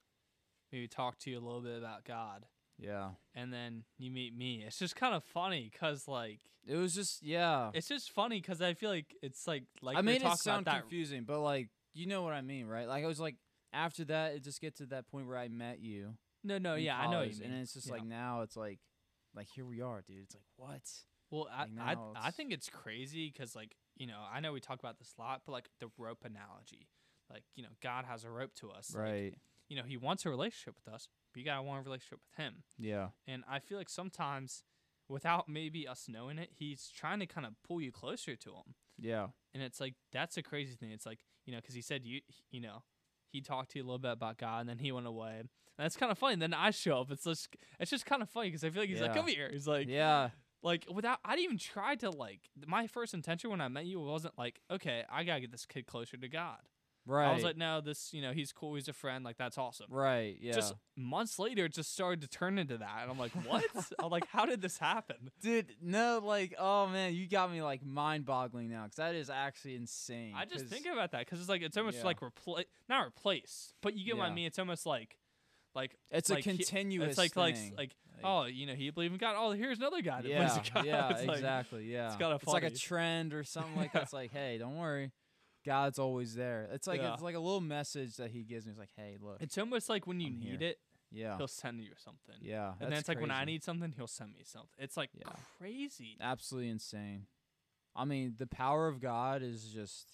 maybe 0.72 0.88
talked 0.88 1.22
to 1.24 1.30
you 1.30 1.38
a 1.38 1.44
little 1.44 1.62
bit 1.62 1.78
about 1.78 2.06
God, 2.06 2.46
yeah, 2.78 3.12
and 3.36 3.52
then 3.52 3.84
you 3.98 4.12
meet 4.12 4.36
me. 4.36 4.64
It's 4.66 4.80
just 4.80 4.96
kind 4.96 5.16
of 5.16 5.24
funny 5.24 5.70
because, 5.72 6.08
like, 6.08 6.40
it 6.66 6.76
was 6.76 6.96
just 6.96 7.24
yeah. 7.24 7.72
it's 7.74 7.88
just 7.88 8.12
funny 8.12 8.40
because 8.40 8.62
I 8.62 8.74
feel 8.74 8.90
like 8.90 9.16
it's 9.22 9.48
like 9.48 9.64
like 9.82 9.98
I 9.98 10.02
made 10.02 10.22
it 10.24 10.38
sound 10.38 10.66
confusing, 10.66 11.24
but 11.24 11.40
like 11.40 11.70
you 11.94 12.08
know 12.08 12.24
what 12.24 12.34
I 12.34 12.42
mean, 12.42 12.68
right? 12.68 12.88
Like 12.88 13.04
I 13.04 13.08
was 13.08 13.20
like 13.20 13.36
after 13.74 14.06
that, 14.06 14.34
it 14.34 14.44
just 14.44 14.62
get 14.62 14.76
to 14.78 14.86
that 14.88 15.08
point 15.08 15.28
where 15.28 15.38
I 15.38 15.48
met 15.48 15.80
you. 15.80 16.16
No, 16.44 16.58
no, 16.58 16.76
yeah, 16.76 16.98
I 17.00 17.10
know 17.10 17.22
you 17.22 17.34
mean. 17.40 17.52
And 17.52 17.62
it's 17.62 17.74
just 17.74 17.88
Yeah. 17.88 17.94
like 17.94 18.06
now 18.06 18.42
it's 18.42 18.56
like, 18.56 18.80
like 19.34 19.48
here 19.48 19.66
we 19.66 19.82
are, 19.82 20.02
dude. 20.02 20.24
It's 20.24 20.36
like 20.36 20.44
what? 20.58 20.82
Well, 21.32 21.50
I, 21.52 21.66
Like, 21.66 21.98
I, 21.98 22.28
I 22.28 22.32
think 22.32 22.54
it's 22.54 22.70
crazy 22.70 23.32
because, 23.32 23.56
like, 23.56 23.76
you 23.96 24.06
know, 24.06 24.20
I 24.32 24.40
know 24.40 24.54
we 24.54 24.60
talk 24.60 24.78
about 24.78 25.00
this 25.00 25.16
a 25.18 25.22
lot, 25.22 25.42
but 25.46 25.52
like 25.52 25.68
the 25.80 25.90
rope 25.98 26.24
analogy, 26.24 26.90
like, 27.28 27.44
you 27.56 27.64
know, 27.64 27.70
God 27.82 28.06
has 28.06 28.24
a 28.24 28.30
rope 28.30 28.54
to 28.56 28.70
us. 28.70 28.94
like, 28.94 29.04
Right. 29.04 29.38
You 29.74 29.82
know, 29.82 29.88
He 29.88 29.98
wants 29.98 30.24
a 30.26 30.30
relationship 30.30 30.76
with 30.86 30.94
us, 30.94 31.08
but 31.34 31.40
you 31.40 31.46
gotta 31.46 31.64
want 31.64 31.80
a 31.80 31.84
relationship 31.84 32.20
with 32.30 32.46
Him. 32.46 32.64
Yeah. 32.78 33.08
And 33.28 33.44
I 33.50 33.58
feel 33.58 33.80
like 33.80 33.90
sometimes, 33.90 34.64
without 35.10 35.50
maybe 35.50 35.88
us 35.88 36.06
knowing 36.08 36.38
it, 36.38 36.50
He's 36.54 36.92
trying 36.96 37.20
to 37.22 37.26
kind 37.26 37.48
of 37.48 37.54
pull 37.68 37.82
you 37.82 37.92
closer 37.92 38.36
to 38.36 38.50
Him. 38.52 38.76
Yeah. 39.00 39.28
And 39.54 39.64
it's 39.64 39.80
like 39.80 39.96
that's 40.12 40.38
a 40.38 40.44
crazy 40.44 40.76
thing. 40.76 40.92
It's 40.92 41.08
like 41.08 41.22
you 41.48 41.54
know, 41.54 41.58
because 41.60 41.74
He 41.74 41.82
said 41.82 42.06
you, 42.06 42.22
you 42.52 42.62
know, 42.62 42.84
He 43.32 43.42
talked 43.42 43.72
to 43.72 43.80
you 43.80 43.84
a 43.84 43.88
little 43.88 43.98
bit 43.98 44.12
about 44.12 44.38
God, 44.38 44.60
and 44.62 44.70
then 44.70 44.78
He 44.78 44.92
went 44.92 45.08
away. 45.08 45.40
And 45.40 45.50
that's 45.80 45.98
kind 45.98 46.12
of 46.12 46.20
funny. 46.20 46.36
Then 46.36 46.54
I 46.54 46.70
show 46.70 47.02
up. 47.02 47.10
It's 47.10 47.24
just, 47.24 47.48
it's 47.80 47.90
just 47.90 48.06
kind 48.06 48.22
of 48.22 48.30
funny 48.30 48.50
because 48.50 48.64
I 48.64 48.70
feel 48.70 48.84
like 48.84 48.90
He's 48.90 49.02
like, 49.02 49.10
Yeah. 49.10 49.16
come 49.22 49.28
here. 49.28 49.50
He's 49.52 49.66
like, 49.68 49.88
yeah. 49.90 50.30
like 50.62 50.86
without 50.94 51.18
I 51.26 51.32
didn't 51.32 51.46
even 51.46 51.58
try 51.58 51.96
to 51.96 52.12
like 52.12 52.42
my 52.68 52.86
first 52.86 53.16
intention 53.16 53.50
when 53.50 53.60
I 53.60 53.68
met 53.70 53.86
you 53.88 54.00
wasn't 54.00 54.38
like 54.38 54.60
okay 54.70 55.04
I 55.12 55.24
gotta 55.24 55.42
get 55.42 55.52
this 55.52 55.66
kid 55.66 55.88
closer 55.88 56.16
to 56.18 56.30
God. 56.30 56.60
Right. 57.06 57.28
I 57.30 57.34
was 57.34 57.44
like 57.44 57.58
no 57.58 57.82
this 57.82 58.14
you 58.14 58.22
know 58.22 58.32
he's 58.32 58.54
cool 58.54 58.76
he's 58.76 58.88
a 58.88 58.94
friend 58.94 59.26
like 59.26 59.38
that's 59.38 59.58
awesome. 59.58 59.88
right. 59.90 60.38
Yeah. 60.40 60.54
Just 60.54 60.74
months 60.96 61.38
later 61.38 61.66
it 61.66 61.74
just 61.74 61.92
started 61.92 62.22
to 62.22 62.28
turn 62.28 62.58
into 62.58 62.78
that 62.78 63.00
and 63.02 63.12
I'm 63.12 63.20
like 63.20 63.32
what? 63.46 63.66
I'm 64.00 64.10
like 64.10 64.28
how 64.30 64.46
did 64.46 64.62
this 64.62 64.78
happen? 64.78 65.30
Dude, 65.42 65.74
no, 65.82 66.22
like, 66.24 66.56
oh 66.58 66.88
man, 66.88 67.14
you 67.14 67.28
got 67.28 67.52
me 67.52 67.62
like 67.62 67.86
mind-boggling 67.86 68.70
now, 68.70 68.84
because 68.84 68.98
that 68.98 69.16
is 69.16 69.30
actually 69.30 69.76
insane. 69.76 70.34
I 70.36 70.46
just 70.46 70.66
think 70.68 70.86
about 70.86 71.12
that 71.12 71.20
because 71.26 71.40
it's 71.40 71.50
like 71.50 71.62
it's 71.62 71.76
almost 71.78 71.98
Yeah. 71.98 72.06
like 72.06 72.22
replace 72.24 72.66
not 72.88 73.06
replace 73.06 73.74
but 73.82 73.96
you 73.96 74.06
get 74.06 74.16
what 74.18 74.24
I 74.26 74.28
Yeah. 74.30 74.34
mean 74.36 74.46
it's 74.48 74.60
almost 74.60 74.86
like 74.86 75.18
like 75.76 75.98
it's 76.12 76.30
like 76.30 76.46
a 76.46 76.52
he- 76.52 76.58
continuous. 76.58 77.10
it's 77.10 77.18
like 77.18 77.36
like 77.36 77.56
thing. 77.58 77.74
like 77.78 77.96
oh 78.24 78.46
you 78.46 78.66
know 78.68 78.76
he 78.76 78.90
believe 78.92 79.12
in 79.12 79.18
God 79.18 79.36
oh 79.38 79.52
here's 79.52 79.80
another 79.80 80.02
guy 80.02 80.22
that 80.22 80.32
believes 80.32 80.72
yeah, 80.76 80.84
yeah, 80.84 81.10
It's 81.12 81.26
like- 81.26 81.38
exactly, 81.38 81.86
yeah. 81.92 82.16
kinda 82.18 82.36
It's 82.36 82.48
like 82.48 82.64
a 82.64 82.70
trend 82.70 83.34
or 83.34 83.44
something 83.44 83.76
like 83.76 83.88
Yeah. 83.94 84.00
that. 84.00 84.04
It's 84.04 84.14
like, 84.22 84.32
hey, 84.32 84.58
don't 84.60 84.78
worry, 84.78 85.12
God's 85.66 86.00
always 86.00 86.36
there. 86.36 86.68
It's 86.72 86.88
like 86.88 87.02
Yeah. 87.02 87.14
it's 87.14 87.22
like 87.22 87.36
a 87.36 87.40
little 87.40 87.62
message 87.62 88.18
that 88.18 88.32
He 88.32 88.44
gives 88.44 88.66
me. 88.66 88.72
It's 88.72 88.80
like, 88.80 88.92
hey, 88.96 89.18
look, 89.22 89.38
It's 89.42 89.58
almost 89.58 89.90
like 89.90 90.06
when 90.08 90.20
you 90.20 90.28
I'm 90.28 90.40
need 90.40 90.62
here. 90.62 90.70
it 90.72 90.80
yeah, 91.12 91.38
he'll 91.38 91.48
send 91.48 91.80
you 91.82 91.92
something. 91.98 92.36
yeah. 92.42 92.72
And 92.72 92.82
then 92.82 92.90
that's 92.90 93.02
it's 93.02 93.10
like 93.10 93.22
when 93.22 93.30
I 93.32 93.40
crazy. 93.44 93.52
need 93.52 93.64
something, 93.64 93.94
he'll 93.96 94.08
send 94.08 94.34
me 94.34 94.42
something. 94.44 94.70
It's 94.80 94.98
like 94.98 95.12
Yeah. 95.14 95.32
crazy. 95.60 96.18
absolutely 96.20 96.70
insane. 96.70 97.28
I 97.96 98.06
mean, 98.06 98.34
the 98.40 98.48
power 98.48 98.88
of 98.88 99.00
God 99.00 99.44
is 99.44 99.66
just 99.66 100.08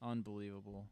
unbelievable. 0.00 0.86